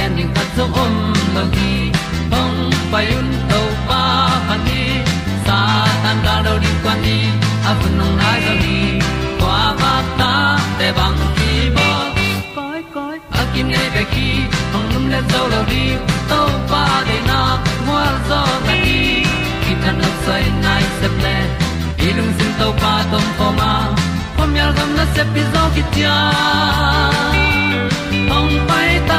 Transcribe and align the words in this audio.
gen 0.00 0.16
ding 0.16 0.32
khat 0.34 0.48
zo 0.56 0.64
om 0.82 0.94
lo 1.34 1.42
gi 1.54 1.72
hong 2.32 2.58
pai 2.92 3.06
un 3.18 3.28
to 3.50 3.60
pa 3.88 4.02
pa 4.48 4.56
ni. 4.66 4.82
Sa 5.46 5.58
tan 6.02 6.16
da 6.26 6.34
do 6.46 6.54
di 6.64 6.70
kwan 6.82 6.98
ni 7.04 7.18
a 7.70 7.72
bu 7.80 7.88
nong 7.98 8.14
nai 8.20 8.38
zo 8.46 8.54
ni 8.64 8.78
kwa 9.40 9.58
ba 9.80 9.92
ta 10.20 10.32
te 10.78 10.88
bang 10.98 11.18
ki 11.36 11.52
bo 11.76 11.88
koi 12.56 12.80
koi 12.94 13.16
a 13.40 13.42
kim 13.52 13.66
nei 13.74 13.88
be 13.94 14.02
ki 14.12 14.28
hong 14.72 14.88
lum 14.92 15.04
le 15.12 15.20
zo 15.32 15.42
lo 15.52 15.60
di 15.72 15.84
to 16.30 16.40
pa 16.70 16.84
de 17.08 17.18
na 17.30 17.40
mo 17.86 17.98
zo 18.28 18.40
ta 18.66 18.74
ni 18.84 19.00
ki 19.64 19.72
tan 19.82 19.94
no 20.02 20.10
sai 20.24 20.44
nai 20.64 20.84
se 21.00 21.08
ple 21.18 21.36
ilung 22.06 22.32
sin 22.38 22.52
to 22.60 22.68
pa 22.84 22.94
tom 23.12 23.26
ko 23.40 23.48
ma. 23.58 23.72
Pom 24.36 24.50
yal 24.60 24.72
gam 24.78 24.90
na 24.98 25.04
se 25.14 25.22
pi 25.34 25.42
zo 25.52 25.62
ki 25.74 25.82
tia 25.94 26.16
hong 28.30 28.54
pai 28.68 28.90
ta 29.10 29.18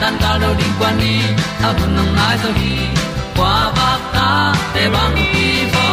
tan 0.00 0.14
cao 0.22 0.38
lo 0.38 0.50
ding 0.58 0.74
quan 0.80 0.94
đi 1.00 1.14
a 1.68 1.72
bu 1.78 1.86
nang 1.96 2.10
mai 2.16 2.36
zo 2.42 2.50
gi 2.60 2.74
qua 3.36 3.54
ba 3.76 3.90
ta 4.14 4.28
te 4.74 4.82
bang 4.94 5.16
ki 5.32 5.48
bo 5.74 5.86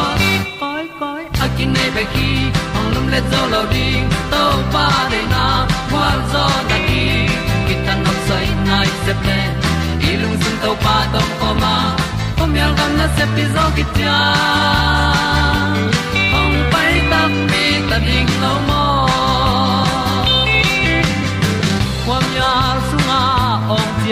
koi 0.61 0.85
koi 0.99 1.23
a 1.43 1.47
kin 1.57 1.73
nei 1.75 1.89
be 1.95 2.03
ki 2.13 2.29
ong 2.77 2.89
lum 2.93 3.05
le 3.13 3.19
zo 3.31 3.41
lo 3.53 3.61
ding 3.73 4.05
to 4.31 4.43
pa 4.73 4.87
de 5.11 5.21
na 5.33 5.45
kwa 5.91 6.07
zo 6.33 6.45
ta 6.69 6.77
ki 6.87 7.03
ki 7.67 7.75
tan 7.85 7.97
nok 8.05 8.17
sai 8.27 8.47
nai 8.67 8.87
se 9.05 9.13
ple 9.21 9.39
lung 10.21 10.37
sun 10.43 10.55
to 10.63 10.71
pa 10.83 10.95
tom 11.13 11.29
ko 11.39 11.49
ma. 11.61 11.75
Pom 12.37 12.51
yal 12.59 12.71
gam 12.77 12.91
na 12.99 13.07
se 13.15 13.25
pi 13.35 13.43
zo 13.55 13.65
ki 13.75 13.83
hồng 14.03 15.77
ong 16.39 16.57
pai 16.71 16.93
ta 17.11 17.21
mi 17.49 17.65
ta 17.89 17.97
ding 18.07 18.31
lo 18.43 18.53
mo 18.67 18.82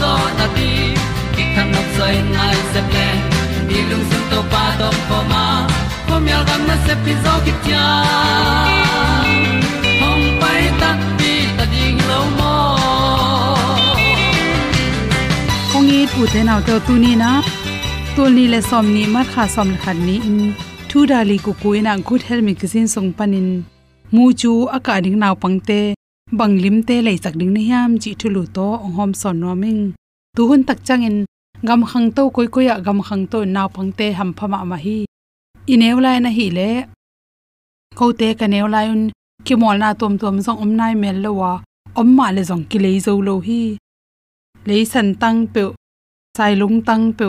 zo 0.00 0.12
na 0.38 0.46
ti 0.56 0.70
ki 1.34 1.44
kan 1.54 1.66
nok 1.74 1.88
sai 1.96 2.14
nai 2.36 2.56
se 2.72 2.80
ple 2.90 3.06
ni 3.68 3.78
lung 3.90 4.04
sun 4.10 4.22
to 4.30 4.40
pa 4.52 4.64
to 4.80 4.88
pa 5.08 5.18
ma. 5.32 5.44
Ko 6.08 6.14
mi 6.24 6.30
al 6.38 6.44
gam 6.48 6.62
na 6.68 6.76
se 6.86 6.94
pi 7.04 7.12
zo 7.24 7.34
ki 7.44 7.52
tia 7.64 7.86
hom 10.00 10.20
pai 10.42 10.62
ta 10.80 10.90
ti 11.18 11.32
ta 11.56 11.64
ding 11.72 11.98
lo 12.10 12.20
mo 12.38 12.54
kong 15.72 15.90
i 15.98 16.00
pu 16.12 16.22
te 16.32 16.40
nau 16.48 16.60
to 16.68 16.74
tu 16.86 16.94
ni 17.04 17.12
na. 17.24 17.30
Tu 18.14 18.22
ni 18.36 18.44
le 18.52 18.60
som 18.70 18.86
ni 18.94 19.02
mat 19.14 19.26
kha 19.34 19.44
som 19.54 19.68
le 19.84 19.92
ni. 20.06 20.16
In 20.28 20.38
thu 20.88 20.98
dali 21.10 21.36
ku 21.44 21.52
ku 21.60 21.68
ina 21.78 21.92
good 22.08 22.22
health 22.28 22.44
magazine 22.48 22.88
song 22.94 23.08
panin 23.18 23.48
mu 24.14 24.24
chu 24.40 24.52
aka 24.76 24.94
ding 25.04 25.18
naw 25.22 25.34
pangte 25.42 25.80
banglim 26.32 26.82
te 26.82 27.02
lei 27.06 27.18
sak 27.22 27.34
ding 27.38 27.52
ni 27.56 27.62
yam 27.70 27.90
chi 28.02 28.10
thulu 28.20 28.42
to 28.56 28.66
ong 28.84 28.94
hom 28.98 29.12
son 29.20 29.36
no 29.40 29.54
ming 29.62 29.82
tu 30.36 30.42
hun 30.48 30.62
tak 30.68 30.78
changin 30.86 31.16
gam 31.62 31.84
khang 31.90 32.10
to 32.16 32.30
koi 32.30 32.46
koi 32.46 32.64
ya 32.68 32.78
gam 32.86 32.98
khang 33.06 33.26
to 33.26 33.38
naw 33.44 33.68
pangte 33.74 34.06
ham 34.18 34.32
phama 34.36 34.58
ma 34.70 34.76
hi. 34.76 34.98
Ineu 35.72 35.98
lai 36.04 36.20
na 36.20 36.30
hi 36.36 36.46
le 36.56 36.68
ko 37.98 38.06
te 38.18 38.28
ka 38.38 38.46
neu 38.46 38.66
lai 38.74 38.86
un 38.94 39.02
ki 39.46 39.54
mol 39.60 39.76
na 39.82 39.88
tom 40.00 40.14
tom 40.20 40.36
zong 40.46 40.58
om 40.64 40.70
nai 40.78 40.94
mel 41.02 41.16
lo 41.24 41.30
wa 41.40 41.52
om 42.00 42.08
ma 42.16 42.26
le 42.36 42.42
zong 42.50 42.64
ki 42.70 42.78
lei 42.84 42.96
zo 43.06 43.12
lo 43.28 43.34
hi. 43.46 43.62
Lei 44.68 44.82
san 44.92 45.08
tang 45.22 45.40
pe 45.54 45.62
sai 46.36 46.52
lung 46.60 46.76
tang 46.88 47.04
pe 47.18 47.26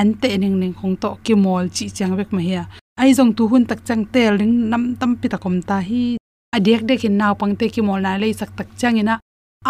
an 0.00 0.08
te 0.20 0.28
ning 0.42 0.56
ning 0.60 0.74
khong 0.78 0.96
to 1.02 1.10
ki 1.24 1.34
mol 1.44 1.64
chi 1.76 1.84
chang 1.96 2.12
bek 2.18 2.30
ma 2.34 2.40
hi 2.46 2.52
à. 2.62 2.64
ai 3.00 3.10
zong 3.18 3.32
tu 3.36 3.42
hun 3.50 3.64
tak 3.70 3.80
chang 3.86 4.04
tel 4.12 4.32
ring 4.40 4.54
nam 4.70 4.82
tam 5.00 5.10
pi 5.20 5.26
ta 5.32 5.38
kom 5.44 5.56
ta 5.68 5.78
hi 5.88 6.19
adek 6.56 6.82
dek 6.88 7.04
in 7.08 7.16
naw 7.20 7.32
pangte 7.40 7.66
ki 7.74 7.80
mol 7.86 8.00
na 8.04 8.12
lei 8.22 8.32
sak 8.40 8.50
tak 8.58 8.68
chang 8.80 8.98
ina 9.02 9.14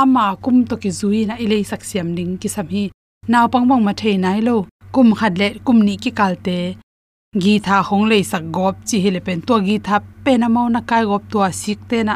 ama 0.03 0.25
kum 0.45 0.57
to 0.69 0.75
ki 0.83 0.91
zui 1.01 1.21
na 1.29 1.35
ilei 1.45 1.65
sak 1.71 1.83
siam 1.89 2.09
ding 2.17 2.33
ki 2.41 2.49
sam 2.55 2.67
hi 2.75 2.85
naw 3.33 3.45
pang 3.53 3.67
bang 3.71 3.83
ma 3.87 3.93
thei 4.01 4.17
nai 4.25 4.41
lo 4.49 4.57
kum 4.95 5.09
khat 5.19 5.33
le 5.41 5.49
kum 5.67 5.79
ni 5.87 5.95
ki 6.03 6.11
kalte 6.19 6.59
gi 7.43 7.55
tha 7.67 7.77
hong 7.89 8.05
lei 8.11 8.23
sak 8.33 8.45
gop 8.57 8.75
chi 8.89 8.97
hele 9.05 9.21
pen 9.27 9.39
to 9.49 9.55
gi 9.67 9.77
tha 9.87 9.97
pe 10.25 10.33
na 10.41 10.49
mau 10.55 10.69
na 10.75 10.81
kai 10.91 11.05
gop 11.11 11.23
to 11.33 11.39
sik 11.63 11.81
te 11.91 11.99
na 12.09 12.15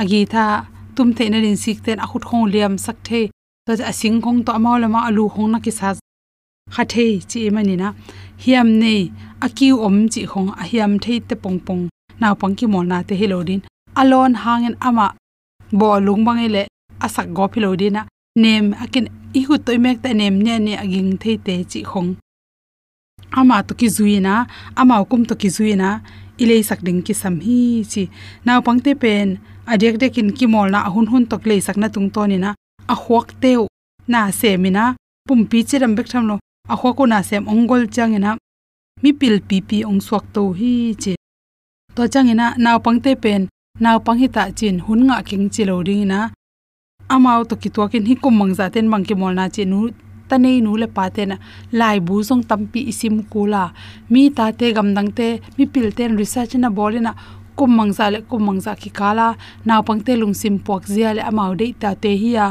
agi 0.00 0.22
tha 0.32 0.44
tum 0.96 1.08
the 1.16 1.24
na 1.32 1.38
rin 1.44 1.56
sik 1.64 1.78
ten 1.84 1.98
a 2.04 2.06
khut 2.10 2.24
khong 2.28 2.46
liam 2.52 2.74
sak 2.84 2.96
the 3.08 3.20
to 3.66 3.72
a 3.90 3.92
sing 4.00 4.16
khong 4.24 4.38
to 4.46 4.50
amaw 4.58 4.76
lama 4.82 5.00
alu 5.08 5.24
khong 5.34 5.50
na 5.52 5.58
ki 5.64 5.72
sa 5.78 5.88
kha 6.74 6.84
the 6.92 7.06
chi 7.30 7.40
mani 7.54 7.74
na, 7.82 7.88
hiam 8.42 8.68
nei 8.82 9.02
akiu 9.46 9.74
om 9.86 9.96
chi 10.12 10.22
khong 10.30 10.48
a 10.62 10.64
hiam 10.70 10.92
thei 11.04 11.18
te 11.28 11.34
pong 11.42 11.58
pong 11.66 11.82
naw 12.20 12.34
pang 12.40 12.54
ki 12.58 12.66
mol 12.72 12.86
na 12.90 12.98
te 13.08 13.14
helodin 13.20 13.60
alon 14.00 14.34
hangen 14.42 14.76
ama 14.80 15.06
bo 15.78 15.88
lung 16.06 16.22
bang 16.26 16.40
ile 16.46 16.62
asak 17.04 17.26
go 17.36 17.44
philo 17.52 17.70
dina 17.80 18.02
nem 18.42 18.74
akin 18.82 19.06
i 19.38 19.40
hu 19.46 19.54
toy 19.66 19.78
mek 19.84 19.98
ta 20.02 20.10
nem 20.20 20.34
ne 20.44 20.54
ne 20.66 20.72
aging 20.82 21.12
thei 21.22 21.36
te 21.46 21.54
chi 21.70 21.80
khong. 21.90 22.10
Ama 23.38 23.56
to 23.66 23.72
ki 23.80 23.88
zuina 23.96 24.34
ama 24.80 25.04
kum 25.10 25.22
to 25.28 25.34
ki 25.42 25.48
zuina 25.56 25.88
ilei 26.42 26.62
sak 26.68 26.80
ding 26.86 27.00
ki 27.06 27.14
sam 27.20 27.34
hi 27.46 27.58
chi. 27.92 28.02
Naw 28.46 28.58
pangte 28.66 28.92
pen 29.02 29.28
adek 29.72 29.94
dekin 30.02 30.28
ki 30.36 30.46
mol 30.52 30.68
na 30.74 30.78
hun 30.94 31.06
hun 31.12 31.24
tok 31.30 31.42
le 31.48 31.56
sak 31.66 31.76
na 31.80 31.88
tung 31.94 32.08
to 32.14 32.22
ni 32.30 32.36
na, 32.44 32.50
a 32.92 32.94
huak 33.02 33.28
teu 33.42 33.62
na 34.12 34.20
se 34.38 34.50
mina 34.62 34.84
pumpi 35.26 35.58
chiram 35.68 35.92
bek 35.96 36.08
tham 36.12 36.24
lo, 36.30 36.36
a 36.72 36.74
huak 36.80 36.94
ko 36.98 37.04
na 37.06 37.18
sem 37.28 37.44
ongol 37.52 37.82
changena 37.94 38.30
mi 39.02 39.10
pil 39.20 39.36
pi 39.48 39.56
pi 39.68 39.76
ong 39.90 40.00
suak 40.06 40.24
to 40.34 40.42
hi 40.58 40.72
chi. 41.02 41.12
To 41.94 42.02
changena 42.12 42.46
naw 42.64 42.78
pangte 42.84 43.12
pen 43.24 43.42
naw 43.82 43.98
pang 43.98 44.18
hi 44.22 44.28
ta 44.36 44.42
chin 44.58 44.76
hun 44.86 45.00
nga 45.06 45.18
king 45.28 45.46
chilo 45.54 45.76
ring 45.86 46.06
na 46.12 46.18
amao 47.14 47.42
to 47.48 47.54
ki 47.62 47.68
to 47.74 47.82
kin 47.92 48.04
hi 48.08 48.14
kum 48.22 48.34
mangza 48.40 48.66
ten 48.74 48.86
mang 48.92 49.04
ki 49.08 49.14
mol 49.20 49.34
na 49.38 49.44
chi 49.54 49.64
nu 49.72 49.78
ta 50.28 50.36
nei 50.44 50.58
nu 50.66 50.76
le 50.82 50.86
pa 50.96 51.04
te 51.16 51.22
na 51.30 51.36
lai 51.78 51.98
bu 52.06 52.14
song 52.28 52.42
tampi 52.50 52.80
isim 52.92 53.16
kula 53.32 53.62
mi 54.12 54.22
ta 54.36 54.46
te 54.58 54.66
gam 54.76 54.88
dang 54.96 55.10
te, 55.18 55.28
mi 55.56 55.64
pil 55.72 55.88
ten 55.98 56.12
research 56.20 56.54
na 56.62 56.68
bolina 56.76 57.12
kum 57.58 57.70
mangza 57.78 58.06
le 58.14 58.18
kum 58.30 58.42
mangza 58.46 58.72
ki 58.82 58.90
kala 58.98 59.26
naw 59.66 59.80
pang 59.86 60.00
te 60.06 60.12
lung 60.20 60.34
sim 60.40 60.54
pok 60.66 60.82
zia 60.94 61.10
le 61.16 61.22
amao 61.30 61.52
de 61.60 61.66
ta 61.82 61.90
te 62.02 62.10
hi 62.22 62.30
ya. 62.38 62.46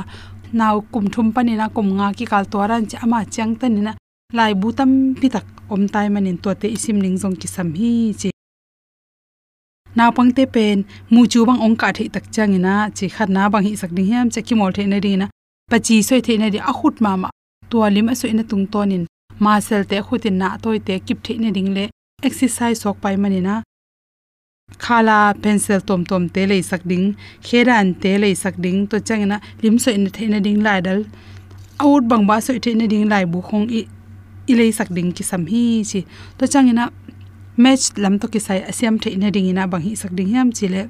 Naw 0.60 0.76
kum 0.92 1.06
thum 1.14 1.28
pani 1.36 1.54
na 1.62 1.66
kum 1.76 1.88
nga 1.98 2.08
ki 2.18 2.26
kal 2.32 2.46
toran 2.54 2.84
cha 2.90 2.98
ama 3.06 3.20
chang 3.36 3.54
ta 3.60 3.66
ni 3.74 3.82
na 3.88 3.94
lai 4.38 4.54
bu 4.60 4.68
tam 4.78 4.92
pi 5.20 5.28
tak 5.36 5.46
om 5.74 5.82
tai 5.94 6.08
manin 6.14 6.38
to 6.44 6.50
te 6.62 6.68
isim 6.76 6.98
ning 7.04 7.18
jong 7.22 7.36
ki 7.42 7.48
sam 7.56 7.70
hi 7.80 7.92
chi 8.20 8.33
naw 9.98 10.10
pang 10.18 10.32
te 10.38 10.44
pen 10.56 10.78
mu 11.14 11.22
chu 11.32 11.40
bang 11.48 11.60
ong 11.66 11.76
ka 11.82 11.90
thei 11.98 12.08
tak 12.16 12.26
changina 12.36 12.74
chi 12.98 13.06
khat 13.16 13.30
na 13.36 13.50
bang 13.54 13.64
hi 13.68 13.74
sak 13.82 13.92
ding 13.96 14.08
hiam 14.12 14.28
che 14.34 14.42
ki 14.48 14.54
mol 14.60 14.72
the 14.76 14.84
na 14.92 14.98
ri 15.06 15.14
na 15.22 15.28
pachi 15.72 15.96
soi 16.08 16.22
the 16.26 16.34
na 16.42 16.48
ri 16.54 16.60
a 16.70 16.72
khut 16.80 16.96
ma 17.06 17.12
ma 17.22 17.30
tua 17.70 17.88
lim 17.96 18.08
a 18.12 18.16
soi 18.22 18.34
na 18.38 18.44
tung 18.50 18.66
tonin 18.74 19.04
ma 19.44 19.54
sel 19.68 19.84
te 19.90 19.98
khutin 20.06 20.36
na 20.42 20.48
toy 20.64 20.78
te 20.88 20.94
kip 21.06 21.20
the 21.26 21.34
na 21.44 21.50
ding 21.58 21.70
le, 21.76 21.86
exercise 22.28 22.78
sok 22.84 22.98
pai 23.04 23.16
mani 23.22 23.40
na 23.48 23.54
khala 24.84 25.18
pencil 25.44 25.80
tom 25.88 26.02
tom 26.10 26.24
te 26.36 26.42
le 26.52 26.58
sak 26.70 26.82
ding, 26.92 27.06
kheran 27.48 27.88
te 28.02 28.12
le 28.22 28.30
sak 28.44 28.56
ding, 28.64 28.80
to 28.90 28.98
changina 29.08 29.38
lim 29.62 29.76
soi 29.84 29.98
na 30.04 30.10
the 30.16 30.26
na 30.34 30.40
ding 30.46 30.60
lai 30.66 30.80
dal 30.88 31.00
out 31.86 32.04
bang 32.10 32.24
ba 32.30 32.36
soi 32.46 32.58
the 32.64 32.72
na 32.80 32.86
ding 32.92 33.06
lai 33.12 33.24
bu 33.32 33.40
khong 33.48 33.68
i 33.80 33.82
ilei 34.52 34.72
sak 34.78 34.90
ding 34.96 35.10
ki 35.16 35.24
sam 35.30 35.44
hi 35.52 35.64
chi, 35.90 36.00
to 36.38 36.44
changina 36.54 36.84
match 37.58 37.98
lam 37.98 38.18
to 38.20 38.28
ki 38.28 38.40
sai 38.40 38.60
asiam 38.72 38.98
the 39.02 39.10
ina 39.14 39.30
ding 39.32 39.46
ina 39.46 39.68
bang 39.68 39.82
hi 39.82 39.94
sak 39.96 40.12
ding 40.16 40.30
yam 40.30 40.52
chile. 40.52 40.90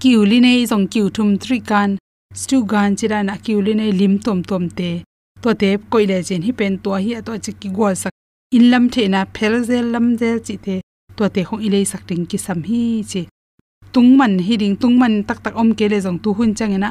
Kiuli 0.00 0.38
nei 0.40 0.64
zong 0.70 0.86
kiu 0.92 1.10
thum 1.10 1.38
tri 1.38 1.58
kan, 1.60 1.98
stu 2.34 2.64
gan 2.64 2.96
chira 2.96 3.24
na 3.24 3.34
kiuli 3.36 3.74
nei 3.74 3.90
lim 3.92 4.18
tom 4.18 4.42
tom 4.42 4.68
te. 4.68 5.02
To 5.42 5.54
te 5.54 5.76
koile 5.90 6.22
chen 6.28 6.42
hi 6.46 6.52
pen 6.52 6.78
to 6.84 6.90
hi 6.94 7.20
to 7.26 7.32
chi 7.44 7.52
ki 7.60 7.68
gol 7.78 7.94
sak. 8.02 8.12
In 8.52 8.70
lam 8.70 8.88
the 8.88 9.08
na 9.08 9.24
phel 9.34 9.64
zel 9.64 9.86
lam 9.94 10.16
zel 10.20 10.38
chi 10.46 10.56
te, 10.56 10.80
to 11.16 11.28
te 11.34 11.44
khong 11.48 11.62
ilei 11.66 11.84
sak 11.92 12.06
ding 12.08 12.24
ki 12.30 12.38
sam 12.38 12.62
hi 12.62 12.82
chi. 13.10 13.26
Tung 13.92 14.16
man 14.18 14.38
hi 14.38 14.56
ding 14.56 14.76
tung 14.76 14.98
man 14.98 15.24
tak 15.28 15.42
tak 15.44 15.54
om 15.56 15.74
ke 15.78 15.86
le 15.92 15.98
zong 16.06 16.18
tu 16.22 16.32
hun 16.32 16.54
changena 16.54 16.90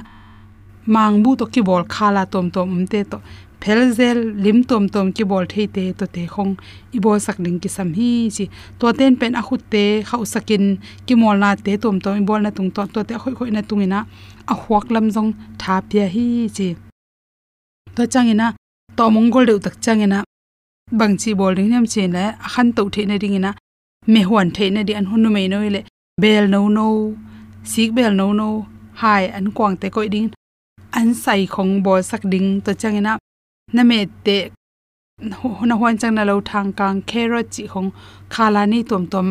mang 0.85 1.23
bu 1.23 1.35
to 1.39 1.45
ki 1.53 1.61
bol 1.61 1.83
khala 1.95 2.25
tom 2.25 2.51
tom 2.51 2.67
um 2.77 2.85
te 2.87 3.03
to 3.11 3.17
phelzel, 3.61 4.19
lim 4.43 4.63
tom 4.63 4.83
tom 4.93 5.11
ki 5.11 5.23
bol 5.31 5.45
thei 5.51 5.67
te 5.75 5.83
to 5.99 6.05
te 6.15 6.23
khong. 6.33 6.55
I 6.95 6.99
bol 6.99 7.19
sak 7.19 7.37
ding 7.45 7.59
ki 7.63 7.69
sam 7.69 7.93
hi 7.97 8.29
chi. 8.35 8.45
To 8.79 8.93
ten 8.99 9.15
pen 9.19 9.35
a 9.39 9.41
khut 9.47 9.61
te 9.73 9.83
khau 10.09 10.23
sakin 10.33 10.63
ki 11.05 11.15
mol 11.21 11.37
na 11.43 11.55
te 11.55 11.77
tom 11.83 11.99
tom, 12.03 12.13
i 12.21 12.23
bol 12.29 12.41
na 12.45 12.49
tung 12.57 12.71
to 12.75 12.81
to 12.93 13.03
te 13.03 13.15
khoi 13.21 13.33
khoi 13.37 13.51
na 13.55 13.61
tungina 13.61 13.99
a 14.51 14.53
huak 14.61 14.85
lam 14.93 15.05
jong 15.15 15.31
tha 15.61 15.75
pia 15.89 16.05
hi 16.15 16.25
chi. 16.57 16.67
To 17.95 18.03
changina 18.13 18.47
to 18.97 19.03
mongol 19.13 19.45
deu 19.49 19.59
tak 19.65 19.75
changina 19.83 20.23
bang 20.99 21.15
chi 21.21 21.33
bol 21.39 21.53
ding 21.57 21.69
nem 21.69 21.85
chen 21.93 22.11
la 22.17 22.23
a 22.45 22.47
khan 22.53 22.67
to 22.77 22.83
the 22.93 23.05
na 23.05 23.17
ding 23.17 23.35
ina. 23.39 23.51
Me 24.13 24.21
huan 24.29 24.47
the 24.55 24.65
na 24.75 24.81
di 24.87 24.93
an 24.99 25.05
hunu 25.11 25.29
me 25.35 25.47
no 25.47 25.57
ile. 25.67 25.81
Bel 26.21 26.47
no 26.53 26.67
no 26.77 26.85
sik 27.71 27.89
bel 27.97 28.13
no 28.19 28.33
no 28.39 28.47
hai 29.01 29.23
an 29.37 29.45
kwang 29.55 29.75
te 29.81 29.87
koi 29.95 30.07
ding. 30.13 30.29
An 30.99 31.13
sai 31.13 31.41
khong 31.53 31.83
bol 31.85 32.01
sak 32.09 32.21
ding 32.31 32.61
to 32.61 32.73
changina 32.81 33.17
na 33.73 33.83
me 33.89 33.99
te 34.25 34.37
na 35.69 35.75
hwan 35.79 35.97
chang 36.01 36.13
na 36.17 36.23
lo 36.29 36.35
thang 36.49 36.69
kang 36.79 37.01
carrot 37.09 37.47
chi 37.55 37.63
khong 37.71 37.89
khala 38.33 38.61
ni 38.71 38.79
tom 38.89 39.03
tom 39.13 39.27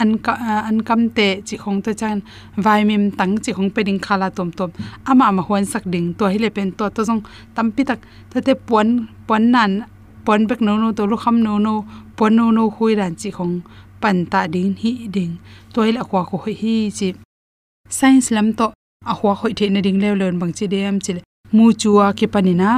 an 0.00 0.10
ka 0.24 0.32
an 0.68 0.78
kam 0.88 1.00
te 1.16 1.26
chi 1.46 1.56
khong 1.62 1.78
to 1.84 1.90
chan 2.00 2.20
vitamin 2.64 3.04
tang 3.18 3.32
chi 3.44 3.50
khong 3.56 3.70
pe 3.74 3.80
ding 3.88 4.00
khala 4.06 4.28
tom 4.36 4.48
tom 4.58 4.70
ama 5.10 5.26
ma 5.36 5.42
hwan 5.48 5.64
sak 5.72 5.84
ding 5.92 6.06
to 6.18 6.24
hi 6.32 6.38
le 6.44 6.48
pen 6.56 6.68
to 6.78 6.84
to 6.94 7.00
jong 7.08 7.22
tam 7.54 7.66
pi 7.74 7.82
tak 7.90 8.00
to 8.30 8.38
te 8.46 8.52
pon 8.68 8.88
pon 9.28 9.42
nan 9.54 9.72
pon 10.26 10.40
bek 10.48 10.60
no 10.66 10.72
no 10.82 10.88
to 10.96 11.02
lu 11.10 11.16
kham 11.22 11.36
no 11.46 11.52
no 11.66 11.74
pon 12.16 12.30
no 12.36 12.44
no 12.56 12.62
hui 12.76 12.92
ran 13.00 13.12
chi 13.20 13.30
khong 13.36 13.54
pan 14.02 14.16
ta 14.32 14.40
ding 14.54 14.72
hi 14.82 14.92
ding 15.14 15.32
to 15.72 15.78
hi 15.86 15.90
la 15.96 16.02
kwa 16.10 16.20
ko 16.30 16.36
hi 16.46 16.74
chi 16.98 17.08
science 17.96 18.28
lam 18.36 18.48
to 18.58 18.66
a 19.10 19.12
hwa 19.18 19.32
khoi 19.40 19.52
the 19.58 19.66
na 19.74 19.80
ding 19.86 19.98
le 20.02 20.08
lon 20.20 20.34
bang 20.40 20.52
chi 20.58 20.66
dem 20.72 20.96
chi 21.04 21.12
mu 21.56 21.64
chuwa 21.80 22.06
ki 22.18 22.26
panina 22.32 22.68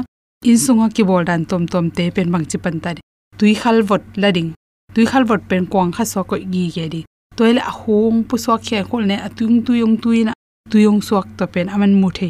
in 0.45 0.59
sunga 0.65 0.89
ki 0.95 1.03
bol 1.03 1.25
dan 1.25 1.45
tom 1.45 1.67
tom 1.67 1.91
te 1.91 2.11
pen 2.11 2.31
bang 2.33 2.45
chi 2.45 2.59
pan 2.59 2.81
ta 2.81 2.95
tui 3.39 3.55
khal 3.55 3.83
vot 3.83 4.03
lading 4.23 4.53
tui 4.95 5.05
khal 5.11 5.25
vot 5.25 5.43
pen 5.49 5.67
kwang 5.73 5.91
kha 5.93 6.05
so 6.13 6.23
ko 6.25 6.37
gi 6.53 6.65
ge 6.75 6.89
di. 6.95 7.03
Toile 7.37 7.61
a 7.71 7.73
hong 7.81 8.25
pu 8.29 8.37
so 8.45 8.57
khe 8.67 8.79
khol 8.89 9.03
ne 9.11 9.17
atung 9.27 9.57
tu 9.67 9.73
yong 9.83 9.97
tu 10.03 10.11
na. 10.25 10.33
Tu 10.71 10.79
yong 10.87 11.01
suak 11.07 11.27
to 11.39 11.47
pen 11.47 11.69
aman 11.69 11.93
mu 12.01 12.09
the. 12.19 12.29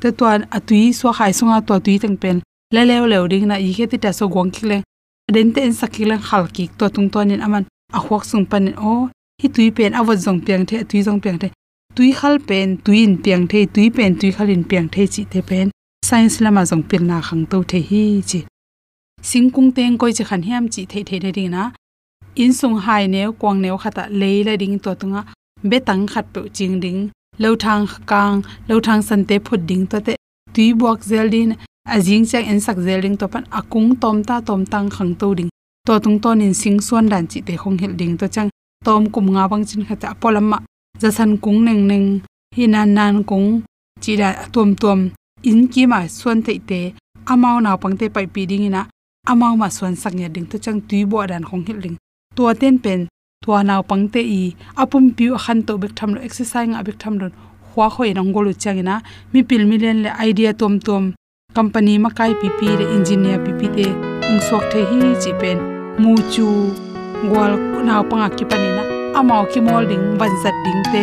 Te 0.00 0.10
to 0.18 0.24
an 0.34 0.42
atui 0.56 0.94
so 0.94 1.12
khai 1.12 1.32
sunga 1.38 1.58
to 1.66 1.74
tui 1.86 1.98
tang 1.98 2.16
pen. 2.22 2.36
Le 2.74 2.82
le 2.88 2.96
le 3.12 3.28
ding 3.28 3.46
na 3.50 3.56
i 3.68 3.70
he 3.76 3.86
ti 3.86 3.98
ta 3.98 4.10
so 4.18 4.28
gong 4.34 4.50
ki 4.50 4.66
le. 4.70 4.78
Den 5.34 5.52
ten 5.54 5.70
sakileng 5.80 6.24
khal 6.28 6.44
ki 6.54 6.64
to 6.78 6.88
tung 6.94 7.08
to 7.12 7.24
nin 7.24 7.40
aman. 7.46 7.64
A 7.92 7.98
huak 8.04 8.24
sung 8.30 8.46
pan 8.50 8.64
o 8.76 8.80
oh, 8.92 9.02
hi 9.42 9.48
tui 9.54 9.70
pen 9.76 9.92
awat 10.00 10.18
jong 10.24 10.40
piang 10.46 10.64
the 10.68 10.84
tui 10.90 11.02
jong 11.06 11.20
piang 11.20 11.38
the. 11.42 11.48
Tui 11.96 12.10
khal 12.18 12.34
pen 12.48 12.78
tuin 12.84 13.12
piang 13.24 13.44
the, 13.50 13.66
tui 13.74 13.90
pen, 13.90 14.10
tui 14.20 14.30
khalin 14.36 14.62
piang 14.70 14.88
the 14.94 15.06
chi 15.06 15.22
the 15.32 15.40
pen 15.42 15.70
science 16.06 16.40
lama 16.44 16.62
jong 16.70 16.84
pil 16.88 17.02
na 17.10 17.18
khang 17.26 17.44
to 17.50 17.58
the 17.70 17.78
hi 17.88 18.02
chi. 18.30 18.40
Singkung 19.28 19.70
teng 19.76 19.98
koi 20.00 20.12
chi 20.16 20.24
khan 20.28 20.42
hiam 20.48 20.64
chi 20.74 20.82
the 20.90 21.02
thei 21.08 21.32
ding 21.36 21.50
na. 21.50 21.62
In 22.42 22.52
sung 22.58 22.76
hai 22.86 23.06
ne, 23.14 23.22
kwang 23.40 23.58
ne 23.62 23.68
khata 23.82 24.04
leila 24.20 24.54
ding 24.62 24.78
to 24.84 24.94
tunga. 25.00 25.22
Betang 25.70 26.06
khat 26.12 26.26
pe 26.32 26.40
ching 26.56 26.80
ding. 26.84 27.00
Lo 27.42 27.50
thang 27.62 27.86
kang, 28.10 28.42
lo 28.68 28.80
thang 28.86 29.02
san 29.08 29.24
te 29.28 29.36
phut 29.46 29.60
ding 29.70 29.84
to 29.90 29.98
te. 30.06 30.14
Tui 30.54 30.66
buak 30.80 31.00
zel 31.10 31.28
din 31.34 31.50
ajing 31.94 32.24
chang 32.30 32.46
en 32.50 32.60
sak 32.60 32.76
zel 32.86 33.00
ding 33.04 33.16
to 33.20 33.26
pan 33.32 33.44
akung 33.58 33.90
tom 34.02 34.16
ta 34.28 34.40
tom 34.48 34.62
tang 34.72 34.88
khang 34.96 35.12
to 35.20 35.34
ding. 35.38 35.50
To 35.86 35.98
tung 36.04 36.18
ton 36.22 36.40
in 36.46 36.54
sing 36.54 36.78
suan 36.86 37.06
dan 37.12 37.26
chi 37.30 37.38
te 37.46 37.54
khong 37.62 37.78
hel 37.80 37.92
ding 38.00 38.14
to 38.20 38.26
chang. 38.34 38.48
Tom 38.84 39.02
kum 39.12 39.26
nga 39.34 39.44
bang 39.50 39.64
chin 39.68 39.82
khata 39.88 40.08
polama 40.20 40.58
jasan 41.00 41.30
kung 41.42 41.64
neng 41.66 41.82
neng. 41.90 42.06
Hinan 42.56 42.88
nan 42.94 43.14
kung. 43.30 43.48
Chi 44.02 44.12
da 44.20 44.28
tom 44.52 44.70
tom 44.82 45.00
in 45.42 45.68
ki 45.68 45.86
ma 45.86 46.06
suan 46.08 46.42
te 46.42 46.58
te 46.68 46.80
amao 47.32 47.60
na 47.60 47.76
pangte 47.76 48.06
pai 48.14 48.26
pi 48.26 48.46
ding 48.46 48.64
ina, 48.68 48.82
amao 49.30 49.56
ma 49.56 49.68
suan 49.68 49.94
sak 49.96 50.14
nya 50.14 50.28
ding 50.34 50.46
to 50.50 50.56
chang 50.58 50.80
tui 50.88 51.04
bo 51.04 51.26
dan 51.26 51.44
khong 51.44 51.64
hil 51.66 51.80
ding 51.84 51.96
to 52.36 52.42
ten 52.60 52.78
pen 52.78 53.08
to 53.44 53.50
na 53.68 53.82
pang 53.82 54.08
te 54.08 54.20
i, 54.20 54.56
apum 54.82 55.04
piu 55.16 55.36
khan 55.44 55.62
to 55.66 55.72
bek 55.82 55.92
tham 55.98 56.14
lo, 56.14 56.20
exercise 56.20 56.68
nga 56.68 56.82
bek 56.86 56.96
tham 56.98 57.18
lo 57.20 57.26
khwa 57.74 57.86
khoi 57.94 58.10
nang 58.14 58.32
golu 58.34 58.52
changina 58.62 58.94
mi 59.32 59.40
pil 59.48 59.62
milen 59.70 59.98
le 60.04 60.10
idea 60.28 60.52
tom 60.60 60.74
tom 60.86 61.04
company 61.56 61.94
ma 61.98 62.10
kai 62.18 62.32
pi 62.40 62.48
pi 62.58 62.68
re 62.78 62.86
engineer 62.96 63.38
pp 63.44 63.60
te 63.76 63.86
ung 64.30 64.40
sok 64.48 64.62
the 64.72 64.80
hi 64.90 64.98
chi 65.22 65.32
pen, 65.40 65.58
mu 66.00 66.12
chu 66.32 66.46
gwal 67.28 67.52
naw 67.86 68.02
panga 68.08 68.28
ki 68.36 68.44
panina 68.50 68.82
amao 69.18 69.44
ki 69.52 69.60
molding 69.68 70.04
ban 70.18 70.32
zat 70.42 70.56
ding 70.64 70.82
te 70.92 71.02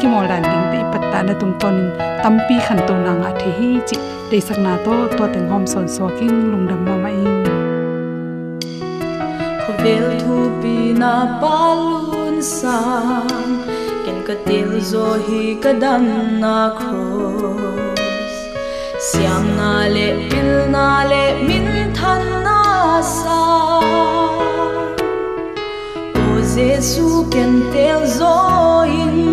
ki 0.00 0.06
mol 0.12 0.26
dan 0.30 0.42
ding 0.50 0.66
te 0.72 0.87
ta 1.18 1.22
na 1.26 1.34
tum 1.40 1.52
tonin 1.60 1.88
tampi 2.22 2.56
khan 2.66 2.80
to 2.88 2.94
na 3.04 3.12
nga 3.20 3.30
the 3.38 3.50
hi 3.58 3.70
chi 3.88 3.96
de 4.30 4.38
sak 4.46 4.58
na 4.64 4.72
to 4.84 4.94
to 5.16 5.24
teng 5.34 5.48
hom 5.52 5.64
son 5.72 5.86
so 5.94 6.04
king 6.18 6.36
lungdam 6.50 6.80
ma 6.86 6.94
mai 7.04 7.18
ko 9.62 9.70
vel 9.82 10.06
thu 10.20 10.36
pi 10.60 10.74
na 11.00 11.12
palun 11.40 12.36
sang 12.56 13.52
ken 14.04 14.18
ka 14.28 14.34
til 14.46 14.70
zo 14.90 15.06
hi 15.26 15.42
ka 15.64 15.72
dan 15.84 16.06
na 16.42 16.56
cross 16.78 18.36
siam 19.08 19.44
na 19.58 19.72
le 19.94 20.08
pil 20.28 20.52
na 20.74 20.88
le 21.10 21.24
min 21.48 21.66
than 21.98 22.22
na 22.46 22.60
sa. 23.16 23.40
O 26.22 26.28
jesu 26.54 27.08
ken 27.34 27.52
tel 27.74 28.00
zo 28.18 28.36
in 29.00 29.27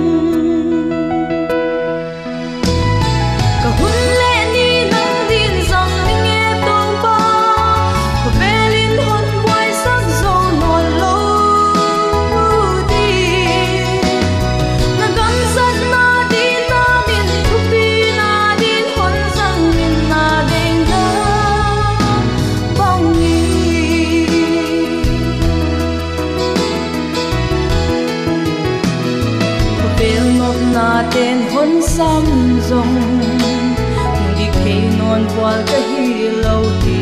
non 35.46 36.64
hi 36.86 36.96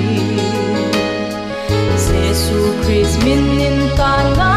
hi 2.05 2.59
Christ 2.83 3.23
min 3.23 3.43
nin 3.57 3.77
ta 3.97 4.52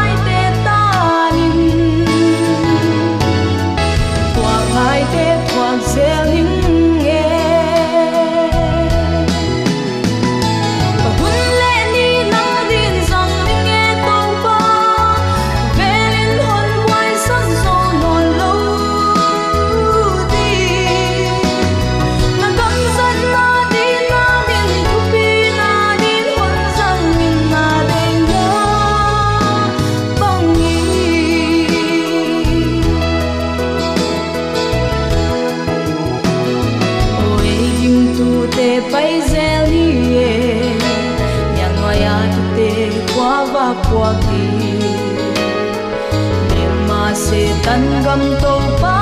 sẽ 47.67 47.73
tan 47.73 48.03
gầm 48.05 48.35
tàu 48.41 48.96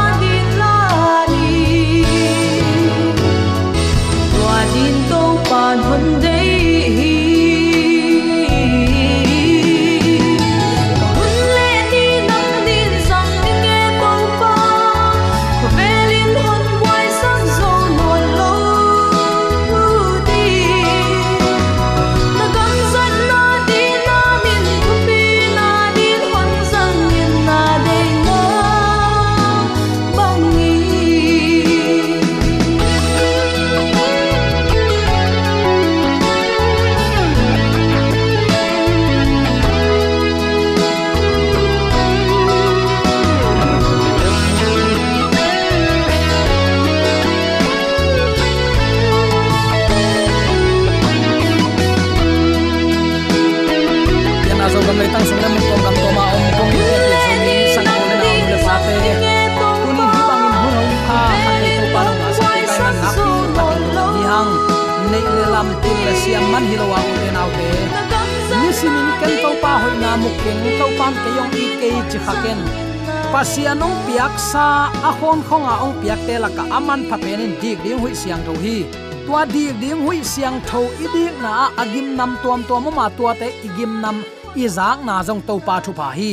pasianong 73.35 73.91
piak 74.07 74.31
sa 74.39 74.87
ahon 75.03 75.43
khonga 75.43 75.83
ong 75.83 75.99
piak 75.99 76.19
te 76.27 76.35
laka 76.39 76.63
aman 76.77 77.03
phapenin 77.11 77.51
dik 77.61 77.77
ding 77.83 77.99
hui 77.99 78.15
siang 78.15 78.39
tho 78.47 78.53
hi. 78.63 78.87
Tua 79.27 79.41
dik 79.53 79.75
ding 79.81 79.99
hui 80.05 80.23
siang 80.23 80.57
tho 80.69 80.81
idik 81.03 81.35
na 81.43 81.67
agim 81.81 82.15
nam 82.15 82.31
tuam 82.39 82.63
tuam 82.67 82.87
ma 82.95 83.05
tua 83.17 83.35
te 83.41 83.47
igim 83.67 83.99
nam 84.03 84.23
izak 84.55 84.97
na 85.07 85.19
jong 85.27 85.41
to 85.47 85.59
pa 85.67 85.75
thu 85.83 85.91
pa 85.99 86.07
hi. 86.17 86.31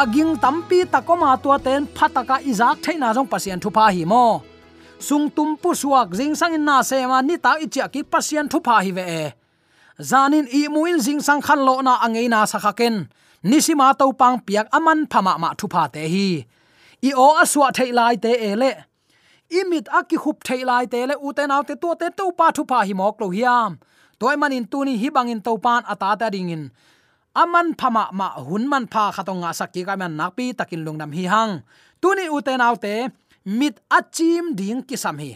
Aging 0.00 0.32
tampi 0.42 0.78
takoma 0.92 1.36
tua 1.42 1.56
ten 1.60 1.84
phataka 1.96 2.36
izak 2.50 2.80
thaina 2.84 3.08
jong 3.16 3.28
pasian 3.32 3.60
thu 3.62 3.68
pa 3.76 3.84
hi 3.94 4.02
mo. 4.12 4.40
Sung 5.06 5.28
tum 5.36 5.50
pu 5.60 5.70
suak 5.80 6.08
jing 6.18 6.34
sang 6.40 6.56
in 6.56 6.64
na 6.64 6.76
se 6.88 6.96
ma 7.10 7.18
ni 7.20 7.36
ta 7.44 7.52
ichia 7.64 7.86
ki 7.92 8.00
pasian 8.12 8.48
thu 8.52 8.58
pa 8.66 8.80
hi 8.84 8.90
ve 8.96 9.04
e. 9.22 9.24
Zanin 10.10 10.46
i 10.58 10.60
muin 10.74 10.96
jing 11.04 11.20
sang 11.26 11.40
khan 11.46 11.60
lo 11.66 11.74
na 11.86 12.00
angei 12.04 12.26
na 12.32 12.40
sakhaken 12.52 12.96
nisima 13.50 13.88
to 13.98 14.06
pang 14.20 14.36
piak 14.46 14.66
aman 14.76 14.98
phama 15.12 15.32
ma 15.42 15.50
thu 15.58 15.66
pha 15.74 15.82
te 15.94 16.02
hi 16.14 16.28
i 17.08 17.10
o 17.24 17.26
aswa 17.42 17.68
thei 17.76 17.90
lai 17.98 18.14
te 18.24 18.32
ele 18.50 18.70
imit 19.58 19.86
aki 19.98 20.16
khup 20.22 20.38
thei 20.46 20.62
lai 20.70 20.84
te 20.92 21.00
le 21.10 21.14
uten 21.28 21.54
aw 21.54 21.62
te 21.68 21.74
to 21.82 21.90
te 22.00 22.06
to 22.18 22.24
pa 22.38 22.46
thu 22.56 22.62
pha 22.70 22.78
hi 22.88 22.94
mok 23.00 23.16
lo 23.22 23.28
hiam 23.36 23.70
toy 24.20 24.34
manin 24.40 24.64
tuni 24.72 24.94
hi 25.02 25.08
bangin 25.16 25.40
to 25.46 25.52
pan 25.64 25.82
ata 25.92 26.10
ta 26.20 26.26
dingin 26.34 26.64
aman 27.42 27.68
phama 27.80 28.04
ma 28.18 28.28
hun 28.46 28.64
man 28.72 28.84
pha 28.92 29.04
khatonga 29.16 29.50
sakki 29.58 29.82
ka 29.88 29.94
man 30.00 30.12
nakpi 30.20 30.46
takin 30.58 30.82
lungnam 30.86 31.10
hi 31.16 31.24
hang 31.32 31.52
tuni 32.02 32.24
uten 32.36 32.60
aw 32.66 32.74
te 32.84 32.94
mit 33.58 33.76
achim 33.98 34.44
ding 34.58 34.80
kisam 34.88 35.16
hi 35.22 35.32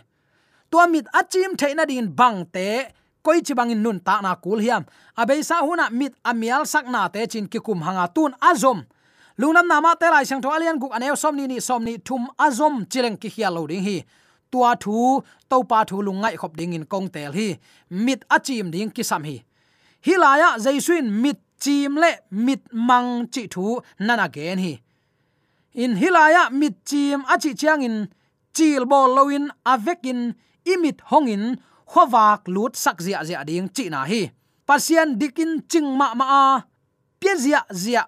to 0.71 0.79
mit 0.93 1.07
achim 1.21 1.51
theina 1.61 1.85
din 1.91 2.07
bang 2.19 2.39
te 2.55 2.69
koi 3.27 3.43
chibang 3.47 3.73
in 3.75 3.83
nun 3.83 3.99
ta 4.07 4.21
na 4.23 4.31
kul 4.45 4.61
hiam. 4.65 4.83
Abei 5.19 5.43
sa 5.49 5.57
huna 5.67 5.91
mit 5.91 6.15
amial 6.31 6.63
sak 6.73 6.87
na 6.95 7.09
te 7.15 7.27
chin 7.33 7.47
ki 7.53 7.59
kum 7.67 7.81
hanga 7.87 8.07
tun 8.15 8.33
azom. 8.51 8.79
Lungnam 9.41 9.67
nama 9.67 9.91
te 10.01 10.07
lai 10.15 10.25
sang 10.29 10.41
tho 10.43 10.51
alian 10.57 10.79
guk 10.83 10.95
aneu 10.97 11.17
som 11.23 11.35
ni 11.37 11.45
ni 11.51 11.59
som 11.61 11.83
ni 11.85 11.99
thum 12.07 12.23
azom 12.47 12.75
chileng 12.93 13.19
ki 13.23 13.29
hial 13.35 13.55
lo 13.57 13.67
ding 13.67 13.85
hi. 13.89 13.97
Tua 14.51 14.71
thu 14.83 14.97
to 15.51 15.57
pa 15.71 15.79
thu 15.89 15.97
lungai 16.07 16.35
khop 16.41 16.53
ding 16.59 16.73
in 16.79 16.85
kong 16.93 17.09
tel 17.15 17.33
hi. 17.39 17.49
Mit 17.91 18.21
achim 18.37 18.71
ding 18.75 18.91
ki 18.97 19.03
sam 19.11 19.23
hi. 19.29 19.37
Hilaya 20.07 20.49
jaisuin 20.65 21.07
mit 21.23 21.39
chim 21.63 21.93
le 22.03 22.11
mit 22.31 22.63
mang 22.89 23.27
chi 23.33 23.43
thu 23.55 23.81
nana 24.07 24.27
gen 24.35 24.59
hi. 24.65 24.73
In 25.83 25.93
hilaya 26.01 26.43
mit 26.61 26.75
chim 26.89 27.21
achi 27.33 27.51
chiang 27.61 27.83
in, 27.89 27.97
chil 28.57 28.83
bol 28.91 29.11
loin 29.17 29.45
avekin 29.73 30.21
imit 30.73 30.99
hongin 31.11 31.45
khowak 31.91 32.41
lut 32.55 32.73
sak 32.77 32.99
zia 33.07 33.21
zia 33.29 33.41
ding 33.49 33.69
chi 33.77 33.85
na 33.89 34.01
hi. 34.11 34.31
Pasien 34.67 35.09
dikin 35.21 35.53
ching 35.71 35.89
ma 35.99 36.15
ma 36.15 36.27
a 36.43 36.45
pia 37.21 37.35
zia 37.45 37.61
zia 37.83 38.03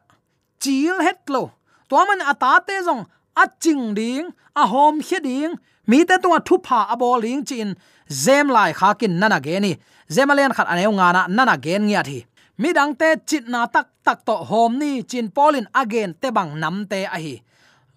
chil 0.63 0.97
het 1.07 1.21
lo 1.35 1.43
to 1.89 1.97
man 2.09 2.21
ata 2.31 2.49
à 2.57 2.61
te 2.69 2.75
jong 2.87 3.05
a 3.35 3.43
à 3.43 3.45
ching 3.63 3.95
ding 3.99 4.27
à 4.55 4.63
a 4.63 4.67
hom 4.73 4.95
he 5.07 5.19
ding 5.29 5.53
mi 5.87 5.99
te 6.09 6.15
tunga 6.23 6.41
thu 6.47 6.57
pha 6.67 6.81
a 6.93 6.95
bol 7.01 7.21
ling 7.25 7.43
chin 7.49 7.71
zem 8.25 8.47
lai 8.57 8.73
kha 8.79 8.89
kin 9.01 9.15
nana 9.21 9.39
ge 9.47 9.57
ni. 9.61 9.73
Zemalen 10.15 10.53
khat 10.57 10.69
aneu 10.73 10.93
nga 10.99 11.09
na 11.17 11.23
nana 11.37 11.55
gen 11.65 11.83
ngia 11.89 12.03
thi 12.09 12.19
mi 12.61 12.69
dang 12.73 12.93
te 13.01 13.09
chit 13.29 13.45
na 13.53 13.61
tak 13.75 13.87
tak 14.07 14.19
to 14.27 14.35
hom 14.51 14.73
ni. 14.81 15.03
Chin 15.11 15.27
polin 15.37 15.67
again 15.83 16.11
te 16.21 16.29
bang 16.37 16.51
nam 16.63 16.77
te 16.91 16.99
a 17.17 17.19
hi. 17.25 17.35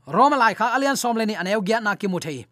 Roma 0.07 0.37
lai 0.37 0.53
kha 0.59 0.65
alian 0.75 0.97
som 1.01 1.15
le 1.19 1.25
ni 1.25 1.35
aneu 1.41 1.61
gya 1.67 1.77
na 1.85 1.95
ki 1.95 2.07
mu 2.07 2.19
thei 2.25 2.45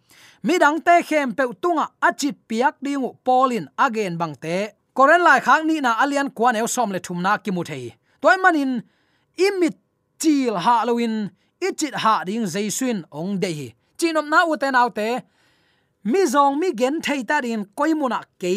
mi 0.43 0.57
dang 0.57 0.79
te 0.81 1.01
khem 1.09 1.33
pe 1.37 1.43
tunga 1.61 1.85
achit 2.07 2.35
piak 2.49 2.75
dingu 2.83 3.09
polin 3.25 3.65
again 3.77 4.17
bang 4.17 4.35
te. 4.35 4.55
Koren 4.93 5.21
lai 5.23 5.39
khang 5.39 5.67
ni 5.67 5.81
na 5.81 5.91
alian 6.03 6.29
kwan 6.37 6.55
eu 6.55 6.67
som 6.67 6.91
le 6.91 6.99
thum 6.99 7.21
na 7.21 7.37
ki 7.37 7.51
mu 7.51 7.63
thei. 7.63 7.95
Toy 8.21 8.37
manin, 8.43 8.81
imit 9.37 9.75
chil 10.21 10.55
ha 10.65 10.83
loin 10.87 11.29
ichit 11.67 11.95
ha 12.03 12.23
ding 12.27 12.45
jaisuin 12.53 12.99
ong 13.11 13.39
de 13.41 13.49
hi 13.57 13.67
chinom 13.99 14.27
na 14.31 14.39
uten 14.51 14.75
autte 14.81 15.07
mi 16.11 16.21
zong 16.33 16.55
mi 16.59 16.69
gen 16.79 16.95
thei 17.05 17.21
ta 17.29 17.39
rin 17.45 17.61
koimuna 17.77 18.19
ke 18.41 18.53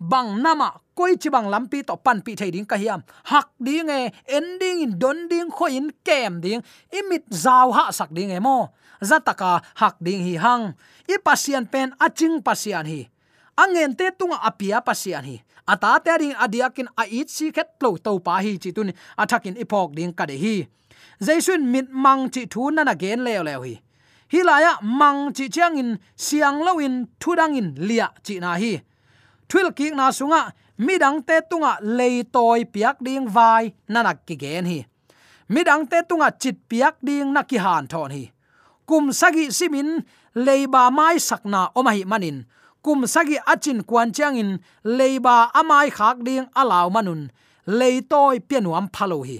bang 0.00 0.30
nama 0.42 0.68
koi 0.96 1.12
chi 1.20 1.28
bang 1.34 1.48
lampi 1.52 1.78
to 1.88 1.94
pan 2.04 2.18
pi 2.24 2.32
thei 2.40 2.50
ding 2.50 2.66
ka 2.70 2.76
hiam. 2.76 3.00
Hak 3.30 3.48
ding 3.66 3.88
e 3.88 4.00
ending 4.36 4.78
in 4.84 4.92
don 4.98 5.28
ding 5.30 5.50
kho 5.56 5.66
in 5.78 5.88
kem 6.06 6.40
ding, 6.44 6.62
imit 6.98 7.24
zaw 7.44 7.68
ha 7.76 7.90
sak 7.98 8.10
ding 8.16 8.30
e 8.30 8.40
mo 8.46 8.56
zataka 9.00 9.62
hak 9.74 9.96
ding 10.02 10.22
hi 10.24 10.34
hang. 10.36 10.74
I 11.08 11.16
pasian 11.18 11.70
pen 11.70 11.92
aching 12.00 12.42
pasian 12.42 12.86
hi. 12.86 13.08
Angen 13.56 13.96
te 13.96 14.10
tunga 14.18 14.38
apia 14.42 14.80
pasian 14.80 15.24
hi. 15.24 15.42
Ata 15.66 16.00
te 16.04 16.10
ring 16.20 16.34
adiakin 16.34 16.88
a 16.96 17.04
it 17.10 17.30
si 17.30 17.52
khet 17.52 17.80
lo 17.80 17.96
to 17.96 18.18
pa 18.20 18.40
hi 18.40 18.58
chi 18.62 18.70
tun. 18.70 18.92
Athakin 19.18 19.56
ipok 19.56 19.94
ding 19.94 20.12
ka 20.12 20.26
de 20.26 20.36
hi. 20.36 20.68
Jaisun 21.20 21.62
mit 21.72 21.90
mang 21.90 22.30
chi 22.30 22.46
thu 22.46 22.70
na 22.70 22.82
na 22.84 22.94
gen 22.94 23.24
le 23.24 23.42
le 23.42 23.54
hi 23.64 23.74
hilaya 24.32 24.78
mang 24.82 25.32
chi 25.32 25.48
chiang 25.48 25.76
in, 25.76 25.98
siang 26.16 26.62
lo 26.62 26.78
in 26.78 27.06
thudang 27.20 27.56
in, 27.56 27.74
lia 27.76 28.08
chi 28.24 28.38
na 28.38 28.54
hi. 28.54 28.80
Thil 29.48 29.72
ki 29.72 29.90
na 29.90 30.10
sunga 30.10 30.52
midang 30.78 31.26
te 31.26 31.40
tunga 31.50 31.78
lei 31.82 32.22
toy 32.22 32.64
piak 32.64 32.96
ding 33.02 33.26
vai, 33.28 33.72
nanak 33.88 34.18
ki 34.26 34.36
gen 34.36 34.64
hi. 34.66 34.78
Midang 35.48 35.86
te 35.90 36.02
tunga 36.08 36.30
chit 36.38 36.56
piak 36.70 36.94
ding 37.02 37.32
na 37.32 37.42
ki 37.42 37.56
han 37.56 37.86
thon 37.86 38.10
hi 38.10 38.30
kum 38.90 39.14
sagi 39.14 39.54
simin 39.54 40.02
leiba 40.34 40.90
mai 40.90 41.22
sakna 41.22 41.70
omahi 41.78 42.02
manin. 42.02 42.42
Kum 42.82 43.06
sagi 43.06 43.38
achin 43.46 43.86
kwan 43.86 44.10
changin 44.10 44.58
leiba 44.82 45.46
amai 45.54 45.94
khak 45.94 46.26
ding 46.26 46.50
alaw 46.58 46.90
manun. 46.90 47.30
Leitoi 47.70 48.42
pianuam 48.42 48.90
phalo 48.90 49.22
hi. 49.22 49.38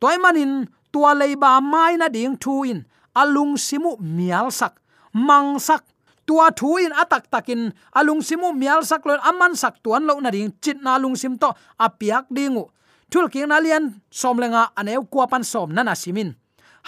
Toy 0.00 0.16
manin 0.16 0.64
tua 0.88 1.12
leiba 1.12 1.60
mai 1.60 2.00
na 2.00 2.08
ding 2.08 2.40
thu 2.40 2.64
in 2.64 2.88
alung 3.12 3.60
simu 3.60 4.00
mial 4.00 4.48
sak. 4.48 4.80
Mang 5.12 5.60
sak. 5.60 5.84
Tua 6.24 6.48
thu 6.48 6.80
in 6.80 6.96
atak 6.96 7.28
takin. 7.28 7.68
Alung 7.92 8.24
simu 8.24 8.56
mial 8.56 8.80
sak 8.88 9.04
lon 9.04 9.20
aman 9.20 9.52
sak 9.52 9.84
tuan 9.84 10.08
lo 10.08 10.16
na 10.16 10.32
ding. 10.32 10.48
Chit 10.64 10.80
na 10.80 10.96
lung 10.96 11.12
sim 11.12 11.36
to 11.36 11.52
apiak 11.76 12.24
dingu. 12.32 12.64
Thul 13.12 13.28
king 13.28 13.52
na 13.52 13.60
lian 13.60 14.00
som 14.08 14.40
lenga 14.40 14.72
aneu 14.72 15.04
kwa 15.12 15.28
pan 15.28 15.44
som 15.44 15.68
nana 15.76 15.92
simin. 15.92 16.32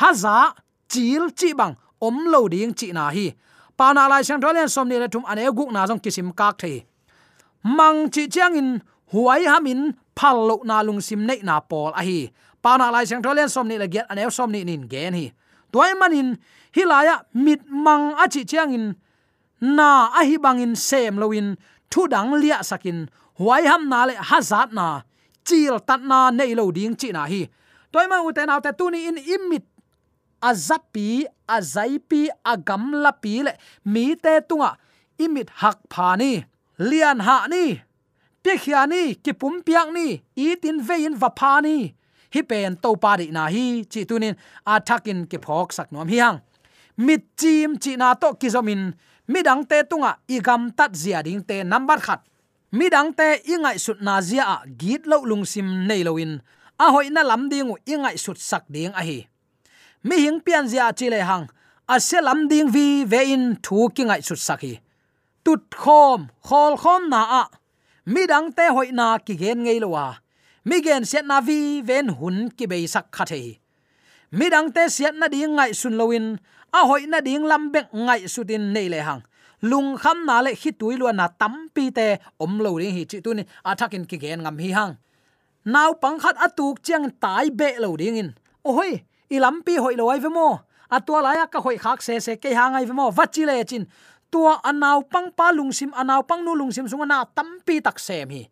Haza, 0.00 0.56
chil 0.88 1.28
chi 1.36 1.52
bang 1.52 1.76
om 2.00 2.16
lo 2.32 2.48
ding 2.48 2.74
chi 2.74 2.92
na 2.92 3.10
hi. 3.10 3.26
Pa 3.76 3.92
na 3.92 4.08
lai 4.08 4.22
sang 4.22 4.40
tholen 4.40 4.68
som 4.68 4.88
ni 4.88 4.96
le 5.02 5.08
thum 5.08 5.24
ane 5.30 5.44
guk 5.56 5.70
na 5.72 5.86
jong 5.88 6.00
kisim 6.04 6.28
kak 6.36 6.58
the 6.62 6.82
mang 7.76 8.10
chi 8.14 8.22
chiang 8.32 8.56
in 8.60 8.68
huai 9.12 9.42
hamin 9.52 9.80
phal 10.16 10.36
lo 10.48 10.56
na 10.64 10.82
lung 10.86 11.00
sim 11.00 11.26
nei 11.28 11.40
na 11.42 11.60
pol 11.60 11.92
a 12.00 12.02
hi. 12.08 12.30
Pa 12.62 12.76
na 12.76 12.90
lai 12.94 13.04
sang 13.04 13.22
tholen 13.22 13.48
som 13.48 13.68
ni 13.68 13.76
le 13.78 13.86
get 13.88 14.06
ane 14.10 14.30
som 14.30 14.50
ni 14.52 14.64
nin 14.64 14.88
gen 14.92 15.14
hi. 15.14 15.26
Toy 15.72 15.94
manin 16.00 16.28
hilaya 16.76 17.16
mit 17.34 17.60
mang 17.84 18.12
a 18.22 18.24
chi 18.32 18.42
chiang 18.50 18.74
in 18.74 18.86
na 19.60 19.88
a 20.18 20.20
hi 20.28 20.36
bangin 20.44 20.74
sem 20.76 21.16
loin 21.22 21.56
thu 21.90 22.06
dang 22.12 22.32
lia 22.42 22.58
sakin 22.62 23.08
huai 23.38 23.62
ham 23.70 23.88
na 23.88 24.04
le 24.08 24.14
hazat 24.14 24.72
na, 24.72 24.86
chil 25.46 25.76
tat 25.88 26.00
na 26.10 26.30
nei 26.30 26.52
lo 26.58 26.70
ding 26.76 26.94
chi 27.00 27.08
na 27.16 27.24
hi. 27.32 27.42
Toy 27.92 28.06
ma 28.06 28.22
uten 28.22 28.50
autte 28.54 28.70
tu 28.78 28.90
ni 28.90 29.08
in 29.08 29.18
imit 29.18 29.64
azapi, 30.42 31.26
azaipi 31.48 32.28
agamla 32.44 33.12
pi 33.22 33.42
le. 33.46 33.52
Mi 33.84 34.16
te 34.16 34.40
tunga. 34.48 34.76
Imit 35.18 35.48
hak 35.60 35.78
phani 35.92 36.44
lian 36.78 37.20
ha 37.26 37.46
ni. 37.52 37.80
Te 38.42 38.56
khia 38.62 38.86
ni 38.88 39.14
ki 39.14 39.32
pum 39.32 39.62
piak 39.66 39.88
ni. 39.92 40.22
I 40.36 40.56
tin 40.62 40.78
vein 40.80 41.14
va 41.14 41.30
phani 41.40 41.94
hi 42.34 42.40
pen 42.42 42.76
to 42.82 42.94
pa 42.96 43.16
di 43.16 43.26
na 43.30 43.48
hi, 43.54 43.84
chi 43.92 44.04
tunin. 44.08 44.36
Athakin 44.66 45.26
ki 45.30 45.38
phok 45.44 45.72
sak 45.72 45.92
nom 45.92 46.08
hiang 46.08 46.38
mit 47.00 47.22
chim 47.36 47.78
chi 47.80 47.96
na 47.96 48.14
to 48.14 48.34
ki 48.40 48.48
zomin 48.52 48.92
midang 49.28 49.64
te 49.64 49.82
tunga 49.88 50.12
igam 50.28 50.68
tat 50.76 50.92
zia 50.92 51.22
ding 51.22 51.42
te 51.42 51.64
number 51.64 51.98
khat. 51.98 52.20
Midang 52.72 53.16
te 53.16 53.40
ingai 53.48 53.78
sut 53.80 53.98
na 54.00 54.20
zia 54.20 54.44
a. 54.44 54.56
Git 54.78 55.06
lo 55.06 55.24
lung 55.24 55.44
sim 55.44 55.86
nei 55.88 56.02
loin 56.04 56.40
a 56.78 56.86
hoi 56.92 57.08
na 57.10 57.22
lam 57.22 57.48
dingu 57.50 57.76
ingai 57.86 58.16
sut 58.18 58.38
sak 58.38 58.64
ding 58.68 58.92
a 58.94 59.02
hi 59.02 59.26
mi 60.02 60.16
hing 60.24 60.40
pian 60.40 60.64
zia 60.68 60.92
chi 60.92 61.08
le 61.10 61.20
hang. 61.30 61.46
A 61.88 62.00
se 62.00 62.20
lam 62.20 62.48
ding 62.48 62.70
vi 62.70 63.04
ve 63.04 63.20
in 63.34 63.56
thu 63.62 63.88
ki 63.94 64.04
ngai 64.04 64.22
sut 64.22 64.38
saki 64.38 64.80
tut 65.44 65.62
khom, 65.70 66.28
khol 66.42 66.76
khom 66.76 67.08
na 67.08 67.20
a. 67.42 67.44
Mi 68.06 68.26
dang 68.26 68.52
te 68.52 68.68
hoi 68.74 68.90
na 68.92 69.18
ki 69.18 69.34
gen 69.36 69.64
ngei 69.64 69.80
lo 69.80 69.88
wa 69.88 70.14
mi 70.64 70.80
gen 70.82 71.04
set 71.04 71.24
na 71.24 71.40
vi 71.40 71.80
ven 71.82 72.08
hun 72.08 72.50
ki 72.56 72.66
be 72.66 72.86
sak 72.86 73.06
kha 73.10 73.24
the 73.30 73.58
mi 74.38 74.46
dang 74.50 74.68
te 74.72 74.88
set 74.88 75.14
na 75.14 75.28
ding 75.28 75.56
ngai 75.56 75.72
sun 75.80 75.96
loin 76.00 76.38
a 76.72 76.80
hoi 76.88 77.06
na 77.06 77.20
ding 77.20 77.44
lam 77.50 77.72
bek 77.72 77.86
ngai 77.92 78.28
sutin 78.34 78.72
nei 78.74 78.88
le 78.88 79.00
hang. 79.08 79.22
Lung 79.62 79.96
kham 80.02 80.18
na 80.26 80.40
le 80.40 80.50
hi 80.60 80.70
tui 80.80 80.96
lu 80.96 81.12
na 81.12 81.28
tam 81.40 81.68
pi 81.74 81.90
te 81.90 82.06
om 82.38 82.58
lo 82.64 82.70
ring 82.80 82.94
hi 82.96 83.04
chi 83.04 83.20
tu 83.24 83.34
ni. 83.34 83.42
Athakin 83.64 84.04
ki 84.08 84.16
gen 84.22 84.40
ngam 84.42 84.56
hi 84.58 84.70
hang. 84.78 84.92
Naw 85.64 85.90
pang 86.02 86.18
khat 86.22 86.36
atuk 86.46 86.76
chiang 86.82 87.10
tai 87.22 87.50
be 87.50 87.68
lo 87.78 87.96
ding 87.96 88.16
in. 88.16 88.30
Oi 88.64 89.02
ilampi 89.30 89.76
hoi 89.76 89.96
loi 89.96 90.14
ai 90.14 90.20
ve 90.20 90.28
mo. 90.28 90.58
Atua 90.90 91.22
la 91.22 91.34
ya 91.34 91.46
ka 91.46 91.60
hoi 91.60 91.78
khak 91.78 92.02
se 92.02 92.20
se 92.20 92.36
ke 92.36 92.54
hangai 92.54 92.84
ve 92.86 92.92
mo. 92.92 93.10
Vachi 93.10 93.46
le 93.46 93.64
chin, 93.64 93.86
tua 94.30 94.60
anaw 94.62 95.02
pang 95.12 95.30
pa 95.36 95.52
lung 95.52 95.72
sim, 95.72 95.90
anaw 95.94 96.22
pang 96.22 96.44
nu 96.44 96.54
lung 96.54 96.72
sim 96.72 96.88
sunga 96.88 97.06
na 97.06 97.24
tampi 97.24 97.80
tak 97.82 97.98
sem 97.98 98.30
hi. 98.30 98.42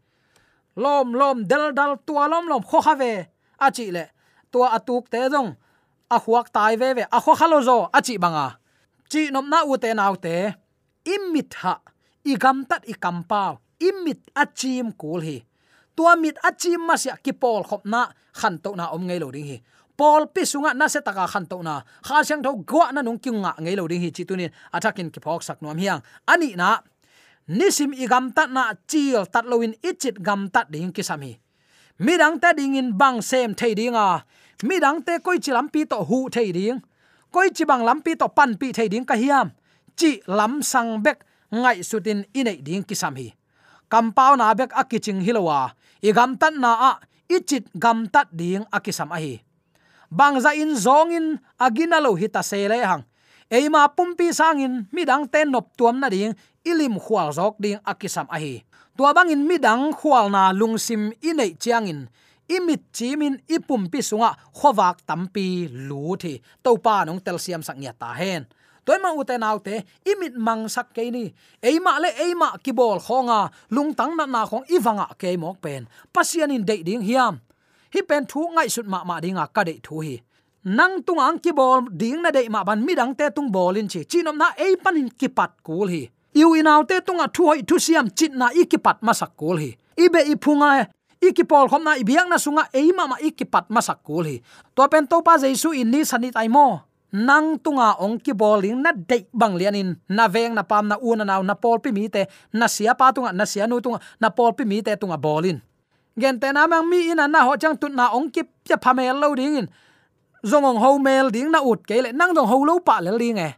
Lom 0.77 1.15
lom, 1.15 1.45
del 1.51 1.73
dal 1.75 1.99
tua 2.07 2.29
lom 2.29 2.47
lom, 2.49 2.63
kho 2.63 2.79
khave 2.87 3.27
achi 3.59 3.91
le, 3.91 4.05
tua 4.53 4.69
atuk 4.77 5.11
te 5.11 5.29
jong 5.33 5.51
a 6.11 6.19
huak 6.19 6.53
tai 6.53 6.77
ve 6.77 6.95
ve. 6.95 7.05
A 7.11 7.19
kho 7.21 7.35
khalo 7.35 7.61
zo. 7.61 7.89
Achi 7.93 8.19
banga 8.19 8.59
chi 9.11 9.31
nom 9.31 9.47
na 9.51 9.65
u 9.65 9.77
te 9.77 9.95
naw 9.95 10.15
te. 10.17 10.35
Imit 11.05 11.55
ha 11.63 11.75
igam 12.25 12.65
tat 12.69 12.83
ikam 12.87 13.25
pau. 13.29 13.59
Imit 13.81 14.21
achim 14.35 14.93
kul 14.93 15.21
hi. 15.21 15.37
Tua 15.97 16.17
mit 16.17 16.39
achim 16.45 16.87
ma 16.87 16.97
sia 16.97 17.17
ki 17.25 17.33
pol 17.33 17.63
khop 17.69 17.83
na 17.85 18.07
khan 18.33 18.59
to 18.63 18.75
na 18.79 18.91
om 18.95 19.03
ngei 19.07 19.19
lo 19.19 19.31
ding 19.31 19.49
hi 19.51 19.59
pol 19.99 20.31
pi 20.31 20.47
sunga 20.47 20.71
na 20.79 20.87
se 20.87 21.03
taka 21.03 21.27
khan 21.27 21.45
to 21.51 21.59
na 21.67 21.83
kha 22.07 22.23
sang 22.23 22.43
tho 22.47 22.55
gwa 22.63 22.95
na 22.95 23.03
nung 23.03 23.19
kyung 23.19 23.43
nga 23.43 23.53
ngei 23.59 23.75
lo 23.75 23.91
ding 23.91 24.03
hi 24.05 24.11
chi 24.15 24.23
tunin. 24.23 24.51
Atakin 24.71 25.11
ki 25.11 25.19
phok 25.19 25.43
sak 25.43 25.59
nom 25.59 25.75
hiang. 25.75 26.01
Ani 26.31 26.55
na, 26.55 26.79
nisim 27.51 27.91
igam 27.91 28.31
tat 28.31 28.49
na 28.55 28.79
chil 28.87 29.27
tat 29.27 29.45
loin 29.51 29.75
ichit 29.83 30.23
gam 30.23 30.47
tat 30.55 30.71
ding 30.71 30.95
ki 30.95 31.03
sami 31.03 31.35
midang 31.99 32.39
ta 32.39 32.55
ding 32.55 32.79
in 32.79 32.95
bang 32.95 33.19
sem 33.19 33.55
thei 33.59 33.75
dinga 33.75 34.23
midang 34.63 35.03
te 35.03 35.19
koi 35.19 35.39
chi 35.43 35.51
lampi 35.51 35.83
to 35.91 35.99
hu 36.09 36.31
thei 36.31 36.53
ding. 36.55 36.79
Koi 37.35 37.51
chi 37.51 37.65
bang 37.65 37.83
lampi 37.85 38.15
to 38.15 38.29
pan 38.29 38.55
pi 38.61 38.73
thei 38.73 38.89
ding 38.89 39.05
ka 39.05 39.15
hiam. 39.15 39.51
Chi 39.99 40.23
lam 40.27 40.63
sang 40.63 41.03
bek 41.03 41.19
ngai 41.51 41.83
sutin 41.83 42.23
inei 42.39 42.63
ding 42.63 42.83
ki 42.87 42.95
sam 42.95 43.15
hi. 43.19 43.35
Kampau 43.91 44.37
na 44.39 44.55
bek 44.55 44.71
akiching 44.73 45.21
hilowa 45.27 45.75
igam 46.03 46.39
tat 46.39 46.55
na 46.55 46.71
a 46.91 46.93
ichit 47.29 47.67
gam 47.75 48.07
tat 48.07 48.29
ding 48.31 48.65
akisam 48.71 49.11
a 49.11 49.19
hi 49.19 49.48
bangza 50.11 50.57
in 50.57 50.77
zong 50.77 51.13
in 51.13 51.27
agina 51.61 52.01
lo 52.01 52.17
hita 52.17 52.43
sele 52.43 52.81
hang 52.85 53.05
eima 53.49 53.89
pumpi 53.89 54.29
sangin 54.33 54.85
midang 54.93 55.25
ten 55.29 55.49
nop 55.49 55.73
tuam 55.77 55.97
na 56.01 56.09
ding 56.13 56.37
ilim 56.69 57.01
khwal 57.01 57.33
zok 57.33 57.57
ding 57.57 57.81
akisam 57.81 58.29
ahi, 58.29 58.61
tua 58.93 59.17
bangin 59.17 59.41
midang 59.49 59.97
khwal 59.97 60.29
na 60.29 60.53
lungsim 60.53 61.13
inei 61.25 61.57
chiangin. 61.57 62.09
Imit 62.49 62.81
chimin 62.97 63.37
ipum 63.45 63.93
pi 63.93 64.01
sunga 64.01 64.33
khowak 64.57 65.05
tampi 65.05 65.69
lu 65.69 66.17
thi 66.17 66.41
topa 66.65 67.05
nong 67.05 67.21
telsiam 67.21 67.61
sak 67.61 67.77
nya 67.77 67.93
ta 67.93 68.17
hen. 68.17 68.49
Toy 68.89 68.97
ma 68.97 69.13
uten 69.13 69.45
autte 69.45 69.85
imit 70.01 70.33
mang 70.33 70.65
sak 70.65 70.97
ke 70.97 71.13
ni. 71.13 71.29
Eima 71.61 72.01
le 72.01 72.09
eima 72.17 72.57
kibol 72.65 73.05
khonga 73.05 73.53
lungtang 73.69 74.17
na 74.17 74.25
na 74.25 74.49
khong 74.49 74.65
iwanga 74.65 75.13
ke 75.21 75.37
mok 75.37 75.61
pen. 75.61 75.85
Pasian 76.09 76.49
in 76.49 76.65
dei 76.65 76.81
ding 76.81 77.05
hiam 77.05 77.37
hi 77.95 78.01
pen 78.09 78.25
thu 78.31 78.41
ngai 78.55 78.69
sut 78.69 78.87
ma 78.87 79.05
ma 79.05 79.21
dinga 79.21 79.45
ka 79.55 79.63
dei 79.65 79.81
thu 79.83 80.01
hi. 80.07 80.17
Nang 80.65 81.03
tung 81.07 81.19
ang 81.19 81.39
ki 81.39 81.53
bol 81.53 81.81
ding 82.01 82.21
na 82.23 82.31
dei 82.31 82.49
ma 82.49 82.65
ban 82.65 82.85
mi 82.87 82.95
dang 82.95 83.15
te 83.15 83.31
tung 83.37 83.49
bolin 83.53 83.89
chi. 83.89 84.05
Chinom 84.11 84.37
na 84.37 84.49
ei 84.57 84.77
panin 84.77 85.09
ki 85.09 85.29
pat 85.29 85.51
kul 85.67 85.89
hi. 85.89 86.03
Iu 86.35 86.55
inaw 86.61 86.85
te 86.85 87.01
tunga 87.01 87.27
thu 87.35 87.47
hoi 87.49 87.63
thu 87.69 87.79
siam 87.79 88.11
chit 88.11 88.33
na 88.35 88.51
ikipat 88.53 89.01
masak 89.01 89.33
kul 89.37 89.57
hi. 89.57 89.71
Ibe 89.97 90.21
i 91.21 91.33
ki 91.33 91.45
pol 91.45 91.67
ibiang 92.03 92.29
na 92.29 92.39
sunga 92.39 92.69
ei 92.73 92.93
ma 92.93 93.17
ikipat 93.21 93.71
masak 93.71 94.05
kul 94.05 94.25
hi. 94.25 94.37
To 94.75 94.89
pen 94.89 95.07
to 95.07 95.23
pa 95.23 95.39
jesu 95.39 95.73
in 95.73 95.91
ni 95.91 96.05
sanit 96.05 96.37
ai 96.37 96.49
mo. 96.49 96.81
Nang 97.13 97.59
tunga 97.59 97.97
ong 98.05 98.21
ki 98.21 98.33
boling 98.37 98.83
na 98.83 98.93
dei 98.93 99.25
bang 99.33 99.57
lianin 99.57 99.97
na 100.09 100.29
veng 100.29 100.55
na 100.55 100.63
pam 100.63 100.89
na 100.89 100.97
una 101.01 101.25
naw 101.25 101.43
na 101.43 101.55
pol 101.55 101.81
pi 101.81 101.91
mi 101.93 102.09
te. 102.09 102.27
Na 102.53 102.69
sia 102.69 102.95
pa 102.95 103.13
tunga 103.13 103.33
na 103.33 103.47
sia 103.47 103.67
nu 103.67 103.81
tunga 103.81 103.99
na 104.21 104.29
pol 104.29 104.53
pi 104.53 104.65
mi 104.65 104.83
te 104.83 104.93
tunga 104.97 105.17
bolin 105.17 105.59
gen 106.21 106.41
te 106.41 106.53
na 106.53 106.67
mang 106.67 106.87
mi 106.91 107.11
ina 107.11 107.27
na 107.29 107.45
ho 107.47 107.57
chang 107.57 107.77
tut 107.81 107.93
na 107.95 108.11
ong 108.17 108.31
ki 108.31 108.43
pya 108.65 108.77
phamel 108.83 109.17
lo 109.23 109.35
ding 109.35 109.57
in. 109.61 109.69
Zong 110.45 110.65
ong 110.65 110.81
ho 110.83 110.99
mel 110.99 111.31
ding 111.31 111.51
na 111.51 111.61
ut 111.63 111.87
ke 111.87 112.03
le, 112.05 112.13
nang 112.13 112.35
dong 112.35 112.47
ho 112.47 112.57
lo 112.65 112.79
pa 112.79 113.01
le 113.01 113.11
ling 113.17 113.39
e. 113.39 113.51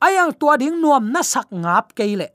Ayang 0.00 0.32
tua 0.38 0.56
ding 0.56 0.80
nuam 0.80 1.12
na 1.12 1.22
sak 1.22 1.48
ngap 1.52 1.96
ke 1.96 2.04
le. 2.16 2.28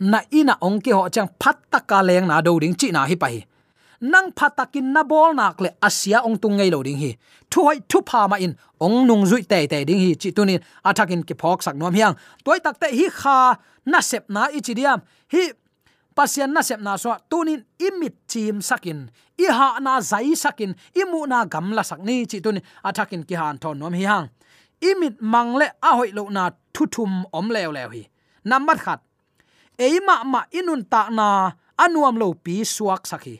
Na 0.00 0.20
ina 0.30 0.54
ong 0.60 0.80
ki 0.80 0.92
ho 0.92 1.08
chang 1.08 1.28
phat 1.40 1.56
ta 1.70 1.80
ka 1.80 2.02
leng 2.02 2.26
na 2.28 2.40
do 2.40 2.58
ding 2.60 2.74
chi 2.74 2.90
na 2.92 3.04
hi 3.04 3.16
pai 3.16 3.44
nang 4.00 4.30
phatakin 4.30 4.94
na 4.94 5.02
bol 5.02 5.34
nak 5.34 5.60
le 5.60 5.70
asia 5.82 6.22
ong 6.22 6.38
tung 6.38 6.56
ngei 6.56 6.70
lo 6.70 6.82
ding 6.82 6.98
hi. 6.98 7.16
Thu 7.50 7.64
hoi 7.64 7.80
thu 7.88 8.00
pha 8.06 8.26
ma 8.30 8.36
in, 8.36 8.54
ong 8.78 9.06
nung 9.06 9.24
zui 9.26 9.42
te 9.42 9.66
te 9.66 9.84
ding 9.84 9.98
hi 9.98 10.14
chi 10.14 10.30
tunin 10.30 10.60
athakin 10.84 11.22
ki 11.22 11.34
phok 11.34 11.62
sak 11.62 11.76
nom 11.76 11.94
hiang. 11.94 12.14
Toy 12.44 12.58
tak 12.60 12.78
te 12.80 12.88
hi 12.94 13.08
kha 13.10 13.54
na 13.86 14.00
sep 14.00 14.30
na 14.30 14.46
ichi 14.54 14.74
diam. 14.74 15.00
Hi 15.32 15.50
pasian 16.18 16.50
na 16.50 16.66
sep 16.66 16.82
na 16.82 16.98
so 16.98 17.14
tunin 17.30 17.62
imit 17.78 18.26
chim 18.26 18.58
sakin. 18.58 19.06
I 19.38 19.46
ha 19.54 19.78
na 19.78 20.02
zai 20.02 20.34
sakin, 20.34 20.74
imu 20.90 21.30
na 21.30 21.46
gam 21.46 21.70
la 21.70 21.86
sak 21.86 22.02
chi 22.02 22.42
tunin. 22.42 22.62
Athakin 22.82 23.22
ki 23.22 23.34
han 23.38 23.58
thon 23.62 23.78
nom 23.78 23.94
hi 23.94 24.02
hang. 24.02 24.26
Imit 24.82 25.22
mangle 25.22 25.70
a 25.78 25.90
hoi 25.94 26.10
lo 26.10 26.26
na 26.26 26.50
thuthum 26.74 27.22
om 27.32 27.46
lew 27.54 27.70
lew 27.70 27.88
hi. 27.94 28.02
Number 28.44 28.74
khat. 28.74 29.00
Eima 29.78 30.26
ma 30.26 30.42
inun 30.50 30.82
ta 30.90 31.06
na 31.10 31.52
anuam 31.78 32.18
lo 32.18 32.34
pi 32.34 32.66
suak 32.66 33.06
sakhi. 33.06 33.38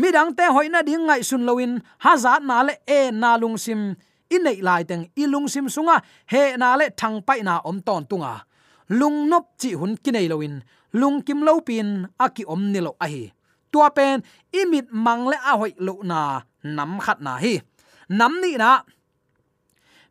Midang 0.00 0.32
te 0.36 0.44
hoina 0.54 0.80
ding 0.80 1.04
ngai 1.04 1.20
sun 1.20 1.44
loin 1.44 1.82
hazat 2.04 2.40
na 2.48 2.62
le 2.62 2.74
e 2.88 3.10
na 3.10 3.36
lung 3.36 3.58
sim. 3.58 3.96
In 4.30 4.46
lai 4.62 4.84
teng 4.88 5.04
i 5.18 5.26
lung 5.26 5.48
sim 5.48 5.66
sunga, 5.66 6.00
he 6.32 6.56
na 6.56 6.76
le 6.76 6.86
thang 7.00 7.20
pai 7.20 7.42
na 7.42 7.60
om 7.64 7.82
ton 7.82 8.06
tunga. 8.06 8.46
Lung 8.88 9.28
nop 9.28 9.44
chi 9.60 9.70
hun 9.74 9.96
kinei 10.04 10.28
loin 10.32 10.62
lung 10.92 11.22
kim 11.22 11.42
lo 11.42 11.60
pin 11.60 12.06
aki 12.18 12.44
om 12.44 12.72
ni 12.72 12.80
lo 12.80 12.92
a 12.98 13.06
hi. 13.06 13.30
Tua 13.72 13.90
pen 13.90 14.22
imit 14.52 14.86
mang 14.90 15.28
le 15.30 15.36
a 15.50 15.52
hoi 15.60 15.72
lo 15.78 15.94
na 16.02 16.40
nam 16.62 16.98
khat 17.04 17.18
na 17.20 17.38
hi. 17.38 17.60
Nam 18.08 18.40
ni 18.42 18.56
na. 18.56 18.82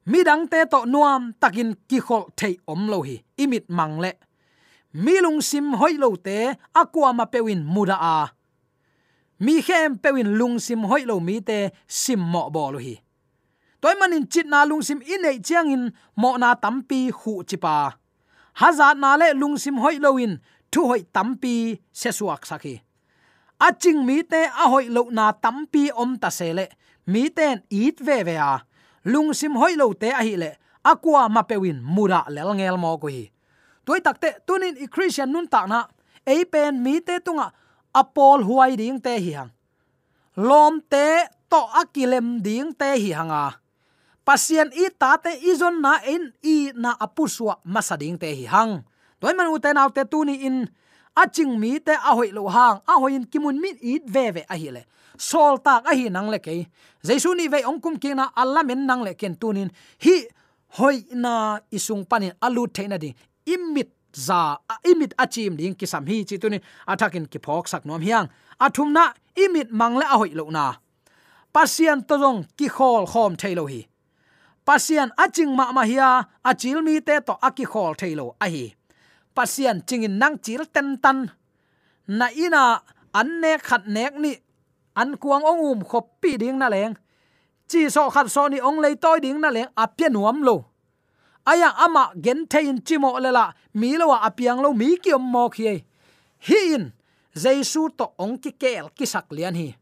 Mi 0.06 0.24
dang 0.24 0.48
te 0.48 0.60
to 0.72 0.86
nuam 0.86 1.34
takin 1.42 1.76
ki 1.90 2.00
khol 2.00 2.24
thei 2.40 2.56
om 2.68 2.88
lo 2.92 3.02
hi. 3.02 3.16
Imit 3.38 3.66
mangle 3.70 4.12
mi 4.94 5.22
lung 5.22 5.42
sim 5.42 5.74
hoi 5.80 5.94
lo 6.02 6.16
te 6.16 6.38
aqua 6.74 7.14
ma 7.14 7.26
pewin 7.26 7.62
muda 7.64 7.98
a. 8.16 8.18
Mi 9.40 9.62
khem 9.62 9.98
pewin 10.04 10.30
lung 10.40 10.60
sim 10.60 10.82
hoi 10.90 11.04
lo 11.06 11.20
mi 11.20 11.36
te 11.42 11.70
sim 11.88 12.20
mo 12.20 12.50
bo 12.50 12.72
lo 12.72 12.80
hi. 12.80 12.96
Toy 13.82 13.96
manin 14.00 14.28
chit 14.28 14.48
na 14.48 14.66
lung 14.66 14.82
sim 14.82 15.00
in 15.00 15.22
nei 15.22 15.40
chiang 15.40 15.72
in 15.72 15.84
mo 16.16 16.38
na 16.38 16.56
tampi 16.56 17.12
khu 17.12 17.44
chipa 17.48 17.96
hazat 18.60 18.98
na 19.00 19.16
le 19.16 19.34
lung 19.34 19.58
sim 19.58 19.78
hoi 19.80 20.00
lo 20.04 20.18
in 20.18 20.40
thu 20.72 20.88
hoi 20.88 21.02
tampi 21.14 21.56
se 21.92 22.12
suak 22.12 22.46
sakhi 22.46 22.76
aching 23.60 24.08
mi 24.08 24.24
te 24.24 24.48
a 24.48 24.72
hoi 24.72 24.88
lo 24.90 25.12
na 25.12 25.32
tampi 25.36 25.92
om 25.92 26.18
ta 26.18 26.30
se 26.32 26.54
le. 26.54 26.68
Mi 27.06 27.30
ten 27.30 27.64
it 27.70 28.00
ve 28.00 28.24
ve 28.24 28.38
a. 28.38 28.60
Lung 29.06 29.34
sim 29.34 29.54
hoi 29.56 29.76
lo 29.76 29.94
te 29.94 30.10
a 30.12 30.24
hi 30.24 30.36
le. 30.36 30.56
Akwa 30.84 31.30
ma 31.30 31.44
pewin 31.44 31.84
mura 31.84 32.24
lel 32.30 32.54
ngel 32.56 32.78
mo 32.78 32.98
ko 32.98 33.08
hi. 33.08 33.30
Toy 33.86 34.00
takte 34.02 34.40
tunin 34.48 34.78
i 34.80 34.88
christian 34.88 35.32
nun 35.32 35.48
ta 35.48 35.66
na. 35.68 35.88
Ei 36.26 36.46
pen 36.46 36.84
mi 36.84 37.02
te 37.02 37.20
tunga 37.20 37.52
apol 37.94 38.44
huai 38.48 38.76
ding 38.78 39.02
te 39.02 39.18
hi 39.20 39.34
hang. 39.36 39.52
Lom 40.38 40.82
te 40.90 41.28
to 41.50 41.60
akilem 41.82 42.40
ding 42.42 42.72
te 42.74 42.96
hi 42.96 43.12
hanga 43.12 43.60
pasien 44.30 44.70
i 44.78 44.86
ta 44.94 45.16
te 45.18 45.32
izon 45.50 45.82
na 45.82 45.96
in 46.06 46.28
i 46.46 46.70
na 46.78 46.94
apuswa 47.02 47.56
masading 47.66 48.20
te 48.22 48.30
hi 48.30 48.46
hang 48.46 48.84
toy 49.20 49.34
man 49.34 49.48
uten 49.48 49.78
tu 49.96 50.04
tuni 50.06 50.36
in 50.48 50.70
aching 51.16 51.60
mi 51.60 51.80
te 51.80 51.92
a 51.92 52.16
hoi 52.16 52.32
lo 52.32 52.48
hang. 52.48 52.82
A 52.88 53.00
hoi 53.00 53.16
in 53.16 53.26
kimun 53.26 53.60
min 53.60 53.78
it 53.82 54.04
ve 54.06 54.32
ve 54.32 54.46
a 54.50 54.56
hi 54.56 54.70
le. 54.72 54.84
Sol 55.18 55.58
tak 55.58 55.86
a 55.86 55.96
hi 55.96 56.10
nang 56.10 56.30
le 56.30 56.40
ke. 56.40 56.66
Jesu 57.04 57.36
ni 57.36 57.48
ve 57.48 57.62
ongkum 57.64 58.00
ki 58.02 58.14
na 58.14 58.30
alla 58.36 58.64
men 58.64 58.86
nang 58.86 59.04
le 59.04 59.14
ken 59.14 59.36
tunin 59.36 59.70
hi, 60.00 60.28
hoi 60.78 61.04
na 61.14 61.60
isung 61.72 62.06
panin 62.10 62.34
alu 62.42 62.68
theina 62.68 62.98
ding 63.00 63.16
imit 63.46 63.90
za 64.14 64.58
imit 64.86 65.14
achim 65.18 65.56
ding 65.58 65.76
ki 65.76 65.86
sam 65.86 66.06
hi 66.06 66.24
chi 66.24 66.38
tunin 66.38 66.62
athakin 66.88 67.30
ki 67.30 67.40
phok 67.40 67.68
sak 67.68 67.86
nom 67.86 68.02
hiang. 68.02 68.30
Athum 68.60 68.92
na 68.94 69.14
imit 69.36 69.72
mangle 69.72 70.04
a 70.04 70.18
hoi 70.18 70.32
lo 70.34 70.50
na. 70.50 70.74
Pasian 71.54 72.08
to 72.08 72.18
jong 72.18 72.46
ki 72.58 72.68
khol 72.70 73.06
khom 73.08 73.36
thailo 73.36 73.66
hi. 73.70 73.88
Pasian 74.68 75.10
aching 75.18 75.56
ma 75.56 75.72
ma 75.72 75.84
hiya 75.84 76.28
achil 76.46 76.84
mi 76.84 77.00
te 77.02 77.20
to 77.28 77.34
aki 77.42 77.66
khol 77.66 77.96
thailo 77.96 78.36
a 78.40 78.50
hi 78.50 78.76
pasian 79.36 79.82
chingin 79.88 80.18
nang 80.18 80.38
chil 80.40 80.66
ten 80.74 80.98
tan. 81.04 81.30
Na 82.08 82.28
ina 82.34 82.82
an 83.14 83.42
ne 83.42 83.58
khat 83.58 83.88
nek 83.88 84.14
ni, 84.18 84.34
an 84.96 85.18
kuang 85.18 85.44
ong 85.44 85.62
um 85.72 85.80
khop 85.86 86.22
pi 86.22 86.38
ding 86.38 86.58
na 86.58 86.70
leng. 86.70 86.94
Chi 87.70 87.90
so 87.90 88.10
khat 88.10 88.30
so 88.30 88.48
ni 88.48 88.60
ong 88.60 88.80
lei 88.82 88.96
toy 88.96 89.20
ding 89.20 89.40
na 89.42 89.50
leng 89.50 89.70
apia 89.78 90.10
nuam 90.10 90.42
lo. 90.42 90.66
Aya 91.46 91.70
ama 91.78 92.12
gen 92.14 92.46
thein 92.46 92.82
chimo 92.82 93.20
lela 93.20 93.54
mi 93.74 93.98
lo 93.98 94.12
apiang 94.14 94.62
lo 94.62 94.74
mi 94.74 94.98
ki 94.98 95.14
om 95.14 95.24
mo 95.32 95.50
khi 95.50 95.82
hi 96.40 96.60
in, 96.76 96.92
jaisu 97.36 97.90
to 97.98 98.06
ong 98.18 98.38
ki 98.38 98.52
kel 98.52 98.90
ki 98.96 99.06
sak 99.06 99.32
lian 99.32 99.56
hi. 99.56 99.76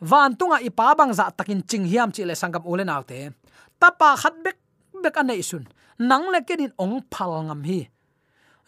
Van 0.00 0.34
tunga 0.36 0.58
ipa 0.62 0.94
bang 0.94 1.12
za 1.12 1.30
takin 1.30 1.62
ching 1.66 1.86
hiam 1.86 2.10
chi 2.14 2.24
le 2.24 2.34
sangam 2.34 2.62
ule 2.66 2.84
naute. 2.84 3.34
Tapa 3.80 4.16
khat 4.16 4.34
bek 4.44 4.56
bek 5.02 5.16
anei 5.16 5.42
sun. 5.42 5.66
Nang 5.98 6.30
le 6.30 6.40
kedin 6.46 6.72
ong 6.78 7.02
phal 7.10 7.42
ngam 7.46 7.62
hi 7.64 7.88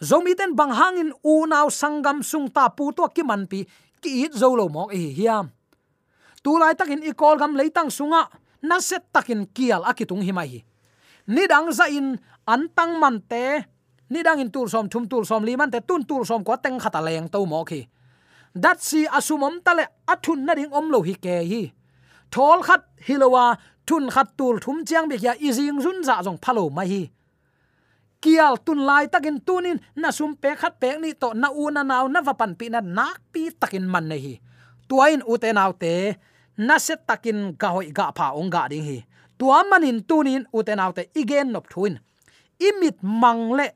zomi 0.01 0.35
ten 0.35 0.57
bang 0.57 0.73
hangin 0.73 1.13
u 1.25 1.47
naw 1.47 1.69
sangam 1.69 2.23
sung 2.23 2.49
ta 2.51 2.69
pu 2.69 2.93
to 2.93 3.09
ki 3.09 3.23
man 3.23 3.47
pi, 3.47 3.65
ki 4.01 4.25
it 4.25 4.33
zo 4.33 4.57
lo 4.57 4.69
mok 4.69 4.93
hi 4.93 5.15
hiam. 5.15 5.53
Tu 6.43 6.59
lai 6.59 6.75
takin 6.75 7.05
i 7.05 7.13
kol 7.13 7.37
gam 7.37 7.55
leitang 7.57 7.93
sunga, 7.93 8.29
na 8.63 8.81
set 8.81 9.13
takin 9.13 9.47
kial 9.53 9.85
akitung 9.85 10.23
hi 10.25 10.33
mai 10.33 10.65
ni 11.31 11.47
za 11.71 11.87
in 11.87 12.19
antang 12.47 12.99
man 12.99 13.23
te 13.29 13.63
nidang 14.11 14.41
in 14.41 14.51
tur 14.51 14.69
som 14.69 14.89
thum 14.89 15.07
tur 15.09 15.25
som 15.25 15.45
li 15.45 15.57
man 15.57 15.71
te, 15.71 15.81
tun 15.81 16.05
tur 16.05 16.27
som 16.27 16.45
ko 16.45 16.57
teng 16.57 16.81
khata 16.81 17.01
leng 17.01 17.29
to 17.29 17.47
mo 17.47 17.65
khi 17.65 17.87
dat 18.55 18.83
si 18.83 19.07
asumom 19.07 19.63
tale 19.63 19.87
athun 20.07 20.45
na 20.45 20.55
ding 20.55 20.73
om 20.73 20.91
lo 20.91 21.03
hi 21.03 21.15
ke 21.15 21.47
hi. 21.47 21.71
Thol 22.31 22.63
khat 22.63 22.83
hilowa, 23.07 23.57
thun 23.87 24.11
khat 24.11 24.37
tul 24.37 24.59
thum 24.59 24.85
chiang 24.85 25.09
be 25.09 25.17
ya 25.17 25.35
izing 25.39 25.81
zun 25.81 26.03
za 26.03 26.23
jong 26.23 26.39
phalo 26.39 26.71
mai 26.71 26.87
hi 26.87 27.11
kial 28.21 28.61
tun 28.65 28.85
lai 28.85 29.09
takin 29.09 29.41
tunin, 29.41 29.81
na 29.97 30.13
sum 30.13 30.37
pe 30.37 30.55
khat 30.61 30.77
pe 30.81 30.97
ni 31.01 31.13
to 31.13 31.33
na 31.35 31.49
u 31.51 31.71
na 31.75 31.83
naw, 31.83 32.05
na 32.09 32.21
vapan 32.21 32.53
pi 32.59 32.69
na 32.69 32.81
nak 32.81 33.21
pi 33.33 33.51
takin 33.51 33.89
man 33.89 34.09
nei 34.09 34.21
hi. 34.21 34.35
Tuain 34.89 35.23
u 35.27 35.35
te 35.41 35.53
naw 35.53 35.73
te, 35.73 36.17
na 36.57 36.79
se 36.79 36.95
takin 37.09 37.57
ga 37.61 37.69
hoi 37.75 37.89
ga 37.93 38.13
pha 38.17 38.33
ong 38.37 38.51
ga 38.53 38.69
ding 38.71 38.85
hi. 38.85 38.99
Tua 39.39 39.65
manin 39.65 40.05
tunin 40.09 40.45
u 40.53 40.63
te 40.63 40.77
naw 40.77 40.93
te 40.93 41.09
igen 41.17 41.53
nop 41.53 41.67
thuin. 41.73 41.97
Imit 42.61 43.01
mangle 43.03 43.73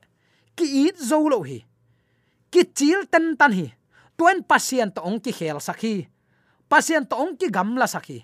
ki 0.55 0.65
it 0.85 0.97
zo 1.09 1.19
lo 1.29 1.41
hi. 1.41 1.59
Ki 2.51 2.61
chil 2.77 3.09
ten 3.11 3.33
tan 3.39 3.51
hi. 3.51 3.67
Tuen 4.15 4.43
pasien 4.47 4.93
to 4.95 5.01
ong 5.03 5.19
ki 5.19 5.31
khel 5.35 5.59
sakhi 5.59 6.07
pasien 6.69 7.05
to 7.05 7.15
ong 7.15 7.35
ki 7.39 7.47
gamla 7.51 7.87
sakhi 7.87 8.23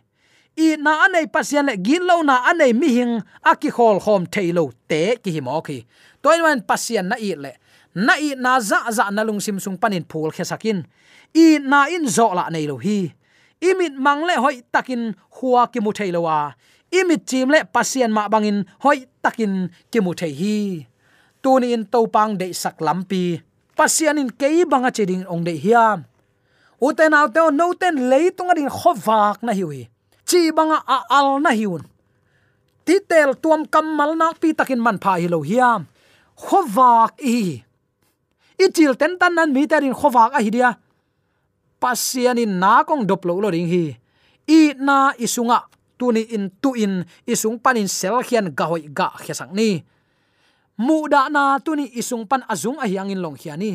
i 0.58 0.76
na 0.78 1.06
anei 1.06 1.28
pasian 1.28 1.66
le 1.70 1.76
gin 1.86 2.04
lo 2.10 2.22
na 2.24 2.36
anei 2.50 2.74
mi 2.74 2.90
hing 2.98 3.14
aki 3.52 3.70
khol 3.76 3.98
khom 4.04 4.26
thailo 4.34 4.72
te 4.90 5.16
ki 5.24 5.30
hi 5.36 5.42
mo 5.42 5.62
khi. 5.62 5.78
Toy 6.22 6.38
man 6.44 6.62
pasien 6.70 7.08
na 7.10 7.16
i 7.16 7.32
le. 7.44 7.52
Na 7.96 8.14
i 8.18 8.36
na 8.36 8.60
za 8.60 8.80
za 8.92 9.10
na 9.12 9.24
lung 9.24 9.42
sim 9.42 9.60
sung 9.60 9.78
panin 9.82 10.06
phul 10.12 10.32
khe 10.36 10.44
sakin. 10.44 10.80
I 11.36 11.60
na 11.60 11.88
in 11.96 12.06
zo 12.08 12.28
la 12.38 12.50
nei 12.50 12.66
lo 12.68 12.76
hi. 12.78 13.00
Imit 13.62 13.94
mangle 14.06 14.36
hoi 14.44 14.58
takin 14.74 15.16
huwa 15.36 15.72
ki 15.72 15.80
mu 15.80 15.92
thailo 15.98 16.22
wa. 16.28 16.52
Imit 16.92 17.22
chim 17.30 17.50
le 17.54 17.60
pasian 17.74 18.12
ma 18.12 18.28
bangin 18.34 18.66
hoi 18.84 19.00
takin 19.24 19.54
ki 19.92 20.00
mu 20.06 20.12
thei 20.20 20.34
hi. 20.42 20.58
Tuni 21.44 21.74
in 21.76 21.84
to 21.92 22.00
pang 22.08 22.38
de 22.40 22.54
sak 22.54 22.78
lampi 22.86 23.42
pasian 23.82 24.22
in 24.22 24.30
kei 24.30 24.62
banga 24.70 24.92
cheding 24.94 25.26
ong 25.26 25.42
de 25.42 25.58
hiam 25.58 26.06
uten 26.78 27.18
auto 27.18 27.50
no 27.50 27.74
ten 27.74 27.96
leitung 28.12 28.52
adin 28.54 28.70
khowak 28.70 29.42
na 29.42 29.58
hiwi 29.58 29.90
chi 30.32 30.48
banga 30.56 30.80
a 30.88 30.98
al 31.12 31.44
na 31.44 31.52
hiun 31.52 31.84
titel 32.88 33.36
tuam 33.44 33.68
kamal 33.68 34.16
na 34.16 34.32
pi 34.32 34.56
takin 34.56 34.80
man 34.80 34.98
pha 35.04 35.20
hi 35.20 35.28
lo 35.28 35.40
hiam. 35.44 35.82
Khowak 36.42 37.20
i. 37.22 37.62
Ichil 38.58 38.94
ten 39.00 39.20
tan 39.20 39.36
nan 39.38 39.50
mi 39.56 39.68
terin 39.72 39.94
khowak 39.94 40.32
a 40.38 40.40
hi 40.42 40.50
dia. 40.56 40.70
Pasian 41.82 42.40
in 42.44 42.60
na 42.62 42.84
kong 42.88 43.04
dop 43.10 43.22
lo 43.28 43.34
lo 43.44 43.50
ring 43.56 43.70
hi. 43.74 43.86
I 44.48 44.60
na 44.88 45.14
isunga 45.26 45.60
tuni 46.00 46.24
in 46.36 46.50
tu 46.62 46.74
in 46.74 47.06
isung 47.28 47.58
panin 47.64 47.88
sel 47.88 48.24
khian 48.28 48.48
ga 48.58 48.66
hoi 48.72 48.88
ga 48.98 49.08
khesang 49.24 49.54
ni. 49.54 49.84
Mu 50.82 50.98
da 51.12 51.30
na 51.30 51.60
tuni 51.66 51.86
isung 52.00 52.26
pan 52.30 52.42
azung 52.50 52.80
a 52.82 52.86
hiang 52.90 53.12
in 53.14 53.22
long 53.22 53.38
khiani 53.38 53.74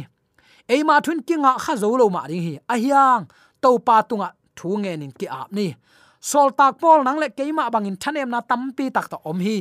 ei 0.67 0.83
ma 0.83 0.99
thun 1.05 1.23
kinga 1.23 1.53
kha 1.63 1.73
zo 1.79 1.95
lo 2.01 2.11
ma 2.11 2.27
ring 2.27 2.43
hi. 2.43 2.55
A 2.73 2.75
hiang, 2.83 3.23
to 3.63 3.79
pa 3.87 4.03
tunga 4.03 4.29
thu 4.59 4.69
nge 4.83 4.93
nin 4.99 5.13
ki 5.19 5.27
ap 5.31 5.49
ni 5.55 5.67
sol 6.31 6.51
tak 6.59 6.83
pol 6.83 7.07
nang 7.07 7.19
le 7.23 7.29
keima 7.39 7.71
bangin 7.75 7.97
thanem 8.03 8.29
na 8.35 8.41
tampi 8.51 8.87
tak 8.97 9.07
to 9.13 9.19
om 9.31 9.39
hi. 9.47 9.59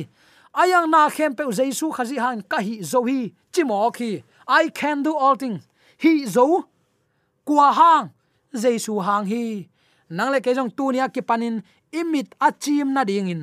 Ayang 0.60 0.88
na 0.90 1.06
khem 1.16 1.32
pe 1.38 1.42
jesu 1.58 1.86
khazi 1.96 2.16
han 2.24 2.42
ka 2.50 2.58
hi 2.66 2.74
zo 2.90 3.00
hi, 3.08 3.30
chimo 3.54 3.78
khi 3.96 4.10
i 4.48 4.64
can 4.78 5.02
do 5.06 5.12
all 5.14 5.36
things 5.42 5.62
hi 6.02 6.12
zo 6.34 6.46
kwa 7.46 7.68
hang 7.78 8.06
jesu 8.62 8.98
hang 9.06 9.26
hi. 9.32 9.44
Nang 10.16 10.30
le 10.34 10.38
ke 10.44 10.50
jong 10.58 10.70
tunia 10.76 11.06
ki 11.14 11.22
panin, 11.28 11.62
imit 11.90 12.34
achim 12.38 12.94
na 12.94 13.02
ding 13.02 13.30
in. 13.34 13.42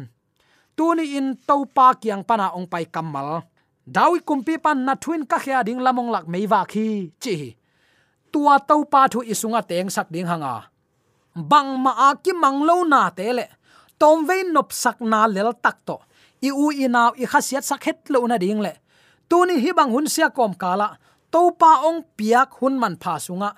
Tuni 0.76 1.06
in 1.20 1.28
to 1.48 1.58
pa 1.76 1.94
kyang 2.02 2.24
pana 2.28 2.52
ong 2.58 2.68
pai 2.72 2.86
kamal. 2.88 3.44
Dawi 3.84 4.20
kumpi 4.28 4.56
pan 4.64 4.80
na 4.88 4.96
twin 4.96 5.24
ka 5.28 5.38
khya 5.44 5.60
ding 5.68 5.80
lamong 5.86 6.10
lak 6.12 6.26
meiwa 6.32 6.64
khi, 6.72 7.12
chi 7.24 7.36
tua 8.34 8.58
to 8.58 8.82
pa 8.90 9.06
thu 9.12 9.22
isunga 9.22 9.62
teng 9.62 9.94
sak 9.94 10.10
ding 10.10 10.26
hanga 10.26 10.73
bang 11.36 11.78
ma 11.80 11.92
a 12.10 12.16
ki 12.16 12.34
mang 12.34 12.62
lo 12.64 12.84
na 12.84 13.10
te 13.10 13.34
le. 13.34 13.46
Tom 14.00 14.26
ve 14.28 14.44
nop 14.44 14.74
sak 14.74 15.02
na 15.02 15.28
lel 15.28 15.54
tak 15.54 15.78
to. 15.86 15.98
I 16.42 16.50
u 16.52 16.72
i 16.72 16.88
naw 16.88 17.12
i 17.16 17.26
khasiat 17.26 17.64
sak 17.64 17.84
het 17.84 18.10
lo 18.10 18.28
na 18.28 18.38
ding 18.38 18.62
le. 18.62 18.74
Tu 19.30 19.38
ni 19.46 19.60
hi 19.64 19.72
bang 19.74 19.92
hun 19.92 20.08
sia 20.08 20.30
kom 20.30 20.54
kala 20.54 20.98
to 21.34 21.50
pa 21.58 21.82
ong 21.90 22.06
piak 22.14 22.62
hun 22.62 22.78
man 22.78 22.94
pha 23.02 23.18
sunga 23.18 23.50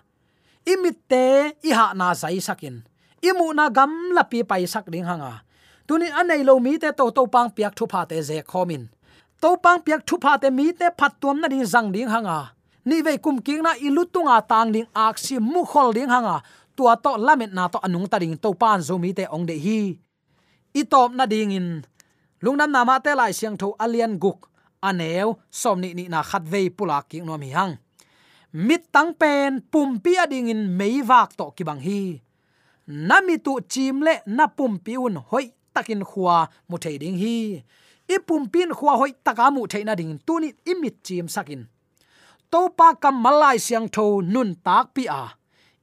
imit 0.71 0.97
te 1.11 1.23
i 1.67 1.71
ha 1.77 1.91
na 1.99 2.07
zai 2.21 2.39
sakin 2.47 2.75
imu 3.19 3.51
na 3.57 3.65
gam 3.77 3.91
la 4.15 4.23
pi 4.31 4.39
pai 4.49 4.63
sak 4.73 4.87
ding 4.93 5.03
hanga 5.09 5.43
tunin 5.87 6.15
anei 6.19 6.41
lo 6.47 6.55
mi 6.65 6.73
te 6.83 6.89
to 6.99 7.05
to 7.15 7.23
pang 7.33 7.49
piak 7.55 7.73
thu 7.77 7.85
pha 7.91 8.01
te 8.09 8.17
ze 8.27 8.37
khomin 8.51 8.83
to 9.41 9.49
pang 9.63 9.79
piak 9.85 10.01
thu 10.07 10.15
pha 10.23 10.33
te 10.41 10.47
mi 10.57 10.65
te 10.79 10.87
phat 10.99 11.13
tuam 11.21 11.37
na 11.41 11.47
ding 11.53 11.67
zang 11.73 11.91
ding 11.95 12.09
hanga 12.13 12.39
ni 12.87 12.97
ve 13.05 13.13
kum 13.23 13.37
king 13.45 13.61
na 13.65 13.71
ilutunga 13.87 14.37
tang 14.51 14.71
ding 14.75 14.87
aksi 15.05 15.35
mu 15.51 15.61
khol 15.71 15.89
ding 15.97 16.09
hanga 16.15 16.37
tua 16.75 16.95
to 16.97 17.17
lamet 17.17 17.51
na 17.53 17.67
to 17.73 17.79
anung 17.85 18.07
ta 18.11 18.19
ding 18.19 18.37
to 18.37 18.53
pan 18.61 18.79
zo 18.87 18.97
mi 18.97 19.13
te 19.17 19.25
ong 19.35 19.45
de 19.49 19.55
hi. 19.65 19.79
I 20.75 20.83
top 20.83 21.11
na 21.15 21.25
ding 21.25 21.51
in. 21.51 21.67
Lungnam 22.43 22.71
na 22.71 22.83
ma 22.83 22.99
te 22.99 23.11
lai 23.15 23.31
siang 23.31 23.57
tho 23.57 23.75
alian 23.79 24.19
guk. 24.19 24.39
Aneu, 24.83 25.39
som 25.49 25.81
ni 25.81 25.93
ni 25.97 26.05
na 26.07 26.21
khat 26.21 26.43
ve 26.43 26.69
pula 26.69 27.01
ki 27.09 27.21
no 27.21 27.37
mi 27.37 27.49
hang. 27.49 27.73
Mit 28.53 28.91
tang 28.93 29.13
pen, 29.21 29.61
pum 29.71 29.99
pi 30.03 30.11
ading 30.23 30.51
in 30.53 30.77
mei 30.77 31.01
wak 31.01 31.29
to 31.37 31.51
ki 31.55 31.63
bang 31.63 31.81
hi. 31.87 32.21
Nami 32.87 33.35
tu 33.45 33.53
chim 33.71 34.01
le 34.05 34.21
na 34.37 34.45
pum 34.47 34.77
pi 34.85 34.93
un 35.05 35.15
hoi 35.29 35.47
takin 35.73 36.03
khuwa 36.09 36.47
mu 36.69 36.77
thei 36.77 36.97
ding 37.01 37.17
hi. 37.23 37.63
Pum 38.27 38.43
pin 38.53 38.69
khwa 38.77 38.93
hoi 38.99 39.11
takamu 39.25 39.61
theina 39.71 39.93
ding 39.95 40.13
tuni 40.27 40.49
imit 40.71 40.95
chim 41.03 41.27
sakin 41.27 41.65
to 42.55 42.69
pa 42.77 42.87
kam 42.95 43.15
malai 43.23 43.57
siang 43.65 43.87
tho 43.95 44.05
nun 44.33 44.49
tak 44.65 44.85
pi 44.95 45.03
a 45.21 45.23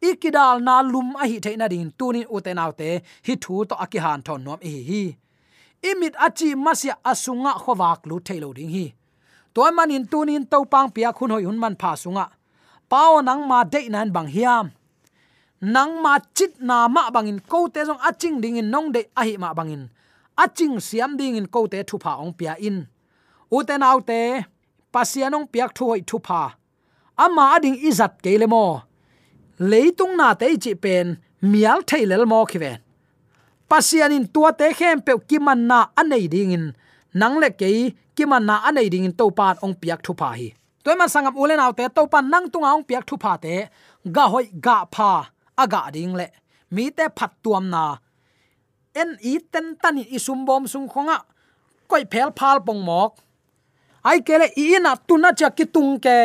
ikidal 0.09 0.57
na 0.67 0.75
lum 0.93 1.09
a 1.23 1.25
hi 1.31 1.37
theina 1.45 1.67
ding 1.73 1.91
tunin 1.99 2.27
utenaute 2.37 2.88
hi 3.27 3.35
thu 3.43 3.55
to 3.69 3.75
akihan 3.85 4.21
thon 4.27 4.41
nom 4.45 4.61
hi 4.67 4.75
hi. 4.88 5.03
Imit 5.88 6.15
achi 6.27 6.49
masya 6.65 6.95
asunga 7.11 7.53
khowak 7.62 8.01
lu 8.09 8.17
thailo 8.27 8.49
ding 8.59 8.71
hi. 8.77 8.85
Toy 9.55 9.71
manin 9.77 10.05
tunin 10.12 10.45
to 10.53 10.59
pang 10.73 10.88
pia 10.95 11.11
khun 11.17 11.31
hoi 11.35 11.45
hun 11.49 11.59
man 11.62 11.75
pha 11.81 11.91
sunga. 12.03 12.27
Pao 12.91 13.21
nang 13.29 13.43
ma 13.51 13.59
de 13.73 13.81
nan 13.95 14.09
bang 14.15 14.29
hiam. 14.35 14.67
Nang 15.75 15.93
ma 16.05 16.12
chit 16.37 16.53
na 16.69 16.77
ma 16.95 17.03
bangin 17.15 17.41
ko 17.53 17.59
te 17.75 17.81
jong 17.88 18.03
aching 18.09 18.37
ding 18.43 18.57
in 18.61 18.69
nong 18.75 18.88
de 18.95 19.01
a 19.21 19.23
hi 19.27 19.35
ma 19.43 19.49
bangin. 19.59 19.83
Aching 20.43 20.75
siam 20.87 21.12
ding 21.19 21.37
in 21.41 21.47
ko 21.55 21.61
te 21.73 21.79
thu 21.88 21.97
pha 22.05 22.12
ong 22.23 22.33
pia 22.38 22.55
in. 22.69 22.79
Uten 23.57 23.83
autte 23.91 24.21
pasianong 24.93 25.47
piak 25.53 25.71
thu 25.77 25.85
hoi 25.91 26.03
thu 26.09 26.17
pha. 26.27 26.43
Ama 27.25 27.45
ading 27.55 27.79
izat 27.88 28.12
kelemo 28.25 28.65
mo 28.65 28.91
leitung 29.59 30.17
na 30.17 30.35
te 30.35 30.57
chi 30.62 30.75
pen 30.75 31.17
mial 31.41 31.81
thailel 31.88 32.25
mo 32.27 32.45
khiwe 32.45 32.73
pasian 33.73 34.12
in 34.12 34.27
tua 34.29 34.53
te 34.53 34.69
khem 34.79 35.01
pe 35.07 35.12
kiman 35.29 35.61
na 35.71 35.79
anei 36.01 36.29
ding 36.29 36.53
in 36.57 36.67
nang 37.21 37.37
le 37.43 37.49
ke 37.61 37.69
kiman 38.17 38.45
na 38.49 38.55
anei 38.69 38.88
ding 38.93 39.09
in 39.09 39.15
to 39.21 39.31
pan 39.38 39.57
ong 39.65 39.75
piak 39.81 40.01
thu 40.05 40.12
pa 40.21 40.29
hi. 40.37 40.49
Toy 40.85 40.95
man 41.01 41.09
sangam 41.09 41.35
ulen 41.43 41.61
te 41.79 41.85
to 41.97 42.03
pan 42.12 42.25
nang 42.33 42.47
tunga 42.53 42.69
ong 42.77 42.85
piak 42.88 43.05
thu 43.09 43.17
pa 43.25 43.33
te, 43.45 43.55
ga 44.15 44.25
hoi 44.33 44.47
ga 44.65 44.77
pha, 44.95 45.12
aga 45.62 45.83
ding 45.95 46.12
le. 46.21 46.29
Mi 46.75 46.85
te 46.97 47.05
phat 47.17 47.33
tuam 47.43 47.65
na. 47.75 47.97
En 49.01 49.17
i 49.33 49.35
ten 49.53 49.67
tan 49.83 49.97
i 49.99 50.19
sum 50.19 50.45
bom 50.45 50.67
sung 50.73 50.88
khonga, 50.93 51.19
koi 51.88 52.05
phel 52.12 52.31
phal 52.38 52.59
pong 52.67 52.83
mok. 52.88 53.11
Ai 54.05 54.19
kele 54.27 54.47
i 54.57 54.67
na 54.85 54.93
tuna 55.07 55.31
cha 55.38 55.49
ki 55.57 55.65
tung 55.75 55.93
ke 56.05 56.17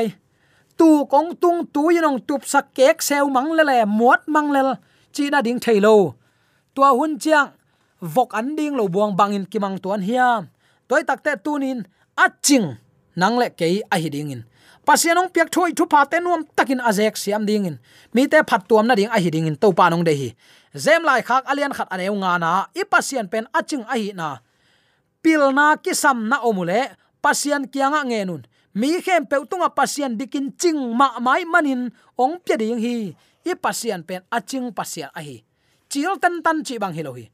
tu 0.79 1.05
kong 1.11 1.35
tung 1.41 1.65
tu 1.73 1.89
yong 1.89 2.19
tup 2.27 2.41
sak 2.45 2.65
kek 2.77 3.01
seu 3.01 3.25
mang 3.29 3.51
le 3.57 3.63
le 3.63 3.77
muat 3.85 4.21
mang 4.27 4.49
le 4.55 4.61
chi 5.13 5.29
na 5.33 5.41
ding 5.41 5.59
thailo 5.59 6.13
tua 6.77 6.93
hun 6.93 7.17
chiang, 7.17 7.49
vok 8.01 8.37
an 8.37 8.53
ding 8.53 8.77
lo 8.77 8.85
buang 8.85 9.17
bangin 9.17 9.45
kimang 9.49 9.81
tuan 9.81 10.01
hiam 10.05 10.53
toy 10.87 11.01
takte 11.01 11.33
tunin 11.41 11.81
aching 12.13 12.77
nang 13.17 13.41
le 13.41 13.49
kei 13.49 13.81
a 13.89 13.97
hi 13.97 14.09
ding 14.13 14.29
in. 14.29 14.41
Pasianong 14.85 15.33
piak 15.33 15.49
thoi 15.51 15.73
thu 15.75 15.83
pa 15.89 16.05
te 16.05 16.21
nuam 16.21 16.45
takin 16.55 16.79
azek 16.79 17.17
siam 17.17 17.43
ding 17.49 17.65
in. 17.65 17.77
Mi 18.13 18.29
te 18.29 18.39
phat 18.49 18.61
tuam 18.69 18.85
na 18.87 18.95
ding 18.95 19.09
a 19.09 19.17
hi 19.17 19.29
ding 19.33 19.49
in 19.49 19.57
to 19.57 19.73
pa 19.73 19.89
nong 19.89 20.05
de 20.05 20.13
hi. 20.13 20.29
Zem 20.77 21.01
lai 21.03 21.21
khak 21.25 21.43
alian 21.49 21.73
khat 21.73 21.89
aneu 21.89 22.15
nga 22.21 22.37
na, 22.37 22.51
i 22.77 22.85
pasian 22.85 23.27
pen 23.27 23.49
aching 23.57 23.83
a 23.89 23.95
hi 23.97 24.13
na. 24.13 24.37
Pilna 25.23 25.81
ki 25.83 25.93
sam 25.97 26.29
na 26.29 26.37
omule 26.45 26.93
pasian 27.25 27.65
kianga 27.65 28.05
nge 28.05 28.21
nun 28.29 28.41
mi 28.79 28.89
khem 29.05 29.23
pe 29.29 29.35
tunga 29.49 29.69
pasian 29.77 30.13
dikin 30.19 30.47
ching 30.61 30.79
ma 30.99 31.07
mai 31.25 31.43
manin, 31.53 31.81
ong 32.23 32.35
pe 32.45 32.53
ding 32.61 32.77
hi. 32.85 32.95
I 33.49 33.53
pasian 33.55 34.01
pen 34.07 34.21
aching 34.37 34.67
pasian 34.77 35.09
a 35.17 35.21
hi. 35.27 35.37
Chil 35.89 36.13
tan 36.21 36.35
tan 36.45 36.57
chi 36.67 36.75
bang 36.81 36.93
hilohi 36.97 37.25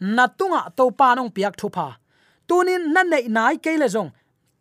na 0.00 0.26
tunga 0.38 0.68
to 0.76 0.90
pa 0.90 1.14
nong 1.16 1.30
piak 1.32 1.54
thu 1.56 1.68
pa 1.76 1.96
tunin 2.48 2.92
na 2.92 3.02
nei 3.02 3.24
nai 3.28 3.56
ke 3.56 3.72
le 3.80 3.88
zong. 3.88 4.10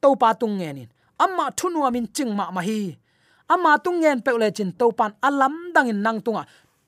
To 0.01 0.15
pa 0.15 0.33
tung 0.33 0.55
nge 0.59 0.69
nin. 0.73 0.89
Amma 1.19 1.51
thunu 1.57 1.79
amin 1.87 2.07
ching 2.15 2.31
ma 2.35 2.51
ma 2.51 2.61
hi. 2.61 2.95
Amma 3.47 3.79
tung 3.83 3.99
ngen 4.01 4.19
pe 4.25 4.31
le 4.31 4.51
chin 4.51 4.71
to 4.79 4.91
pan 4.91 5.11
alam 5.21 5.55
dang 5.75 5.87
in 5.91 6.01
nang 6.01 6.19
tunga. 6.25 6.43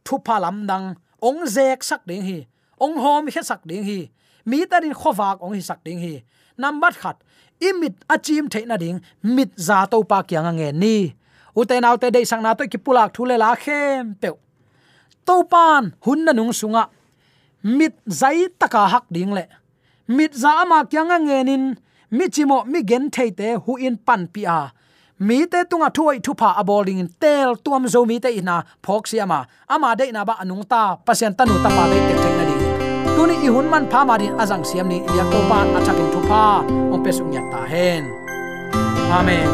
Thu 0.05 0.19
pa 0.19 0.39
lam 0.39 0.67
dang. 0.67 0.95
Ong 1.21 1.45
zek 1.55 1.83
sak 1.83 2.01
ding 2.07 2.23
hi. 2.23 2.47
Ong 2.79 2.95
hom 3.03 3.27
he 3.27 3.41
sak 3.43 3.61
ding 3.65 3.83
hi. 3.83 3.99
Mi 4.45 4.65
ta 4.65 4.79
din 4.79 4.93
khowak 4.93 5.37
ong 5.43 5.53
hi 5.53 5.61
sak 5.61 5.79
ding 5.83 5.99
hi. 5.99 6.23
Number 6.57 6.91
khat 6.91 7.17
imit 7.61 7.95
achim 8.09 8.49
theina 8.49 8.77
ding, 8.77 9.01
mit 9.23 9.51
za 9.57 9.85
to 9.85 10.03
pa 10.03 10.23
kyang 10.23 10.57
nge 10.57 10.73
ni. 10.73 11.15
Uten 11.55 11.85
autte 11.85 12.11
dei 12.11 12.23
sang 12.23 12.43
na 12.43 12.53
to 12.53 12.67
ki 12.67 12.77
pulak 12.77 13.13
thule 13.13 13.37
la 13.37 13.55
khem 13.55 14.15
pe 14.21 14.29
to 15.25 15.43
pan 15.43 15.93
hun 16.05 16.25
na 16.25 16.31
nung 16.31 16.51
sunga. 16.51 16.89
Mit 17.63 17.93
zai 18.09 18.47
taka 18.59 18.87
hak 18.87 19.05
ding 19.11 19.33
le. 19.33 19.45
Mit 20.07 20.33
za 20.33 20.65
ma 20.65 20.83
kyang 20.83 21.11
nge 21.27 21.39
nin. 21.45 21.63
Mi 22.11 22.25
chimo 22.29 22.65
mi 22.65 22.83
gen 22.83 23.09
theite 23.09 23.47
hu 23.63 23.75
in 23.77 23.97
pan 23.97 24.27
pi 24.33 24.41
a. 24.45 24.71
Mi 25.19 25.45
te 25.51 25.63
tunga 25.69 25.89
thuai 25.95 26.19
thu 26.25 26.33
pha 26.39 26.49
aboling 26.61 26.99
in 26.99 27.09
tel 27.21 27.55
tuam 27.63 27.87
zo 27.87 28.05
mi 28.05 28.19
te 28.19 28.29
ina 28.39 28.63
phok 28.83 29.07
si 29.07 29.19
ama. 29.19 29.39
Ama 29.69 29.95
de 29.95 30.11
na 30.11 30.25
ba 30.25 30.33
anung 30.41 30.65
ta, 30.71 30.97
pasien 31.05 31.33
tanu 31.37 31.55
ta 31.63 31.69
pa 31.77 31.83
de 31.91 31.97
te 32.07 32.13
tek 32.23 32.35
na 32.39 32.64
tuni 33.15 33.35
i 33.45 33.49
hun 33.53 33.67
man 33.73 33.83
pha 33.91 33.99
ma 34.07 34.15
din 34.21 34.33
azang 34.41 34.63
siam 34.69 34.87
ni 34.91 34.97
ya 35.17 35.23
ko 35.31 35.39
ban 35.49 35.67
athakin 35.77 36.07
thu 36.13 36.19
pha 36.29 36.45
ong 36.93 37.01
pe 37.05 37.11
sung 37.17 37.31
yat 37.35 37.45
ta 37.53 37.61
hen. 37.71 38.03
Amen. 39.19 39.49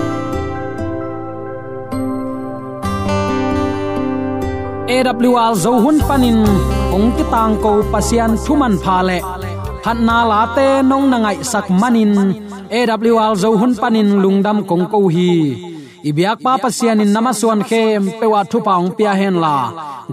AWR 4.91 5.53
zo 5.63 5.71
hun 5.83 5.97
panin, 6.07 6.43
ong 6.95 7.07
ti 7.15 7.23
tang 7.33 7.55
ko 7.63 7.71
pasian 7.91 8.35
thuman 8.43 8.75
pha 8.83 8.97
le. 9.07 9.19
Phat 9.83 9.97
na 10.07 10.17
la 10.31 10.41
te 10.55 10.67
nong 10.89 11.05
na 11.11 11.17
ngai 11.23 11.37
sak 11.51 11.67
manin. 11.81 12.13
AWR 12.77 13.33
zo 13.41 13.49
hun 13.59 13.73
panin 13.81 14.09
lungdam 14.23 14.57
kong 14.69 14.85
ko 14.91 14.99
hi 15.15 15.70
ibyak 16.09 16.37
pa 16.43 16.53
pasian 16.63 17.01
in 17.03 17.11
namaswan 17.15 17.61
khem 17.69 18.01
pewa 18.19 18.41
thu 18.51 18.57
paung 18.67 18.91
pia 18.97 19.13
hen 19.19 19.35
la. 19.43 19.57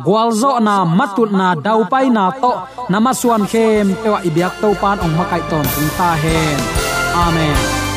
Gwalzo 0.06 0.52
na 0.66 0.74
matut 0.98 1.30
na 1.40 1.48
dau 1.66 1.80
pai 1.92 2.06
na 2.16 2.24
to 2.42 2.52
namaswan 2.92 3.44
khem 3.52 3.86
pewa 4.02 4.18
ibyak 4.28 4.54
to 4.60 4.68
pan 4.80 4.96
ong 5.04 5.14
makai 5.18 5.42
ton 5.50 5.66
tung 5.74 5.90
ta 5.98 6.10
hen. 6.22 6.58
Amen. 7.24 7.87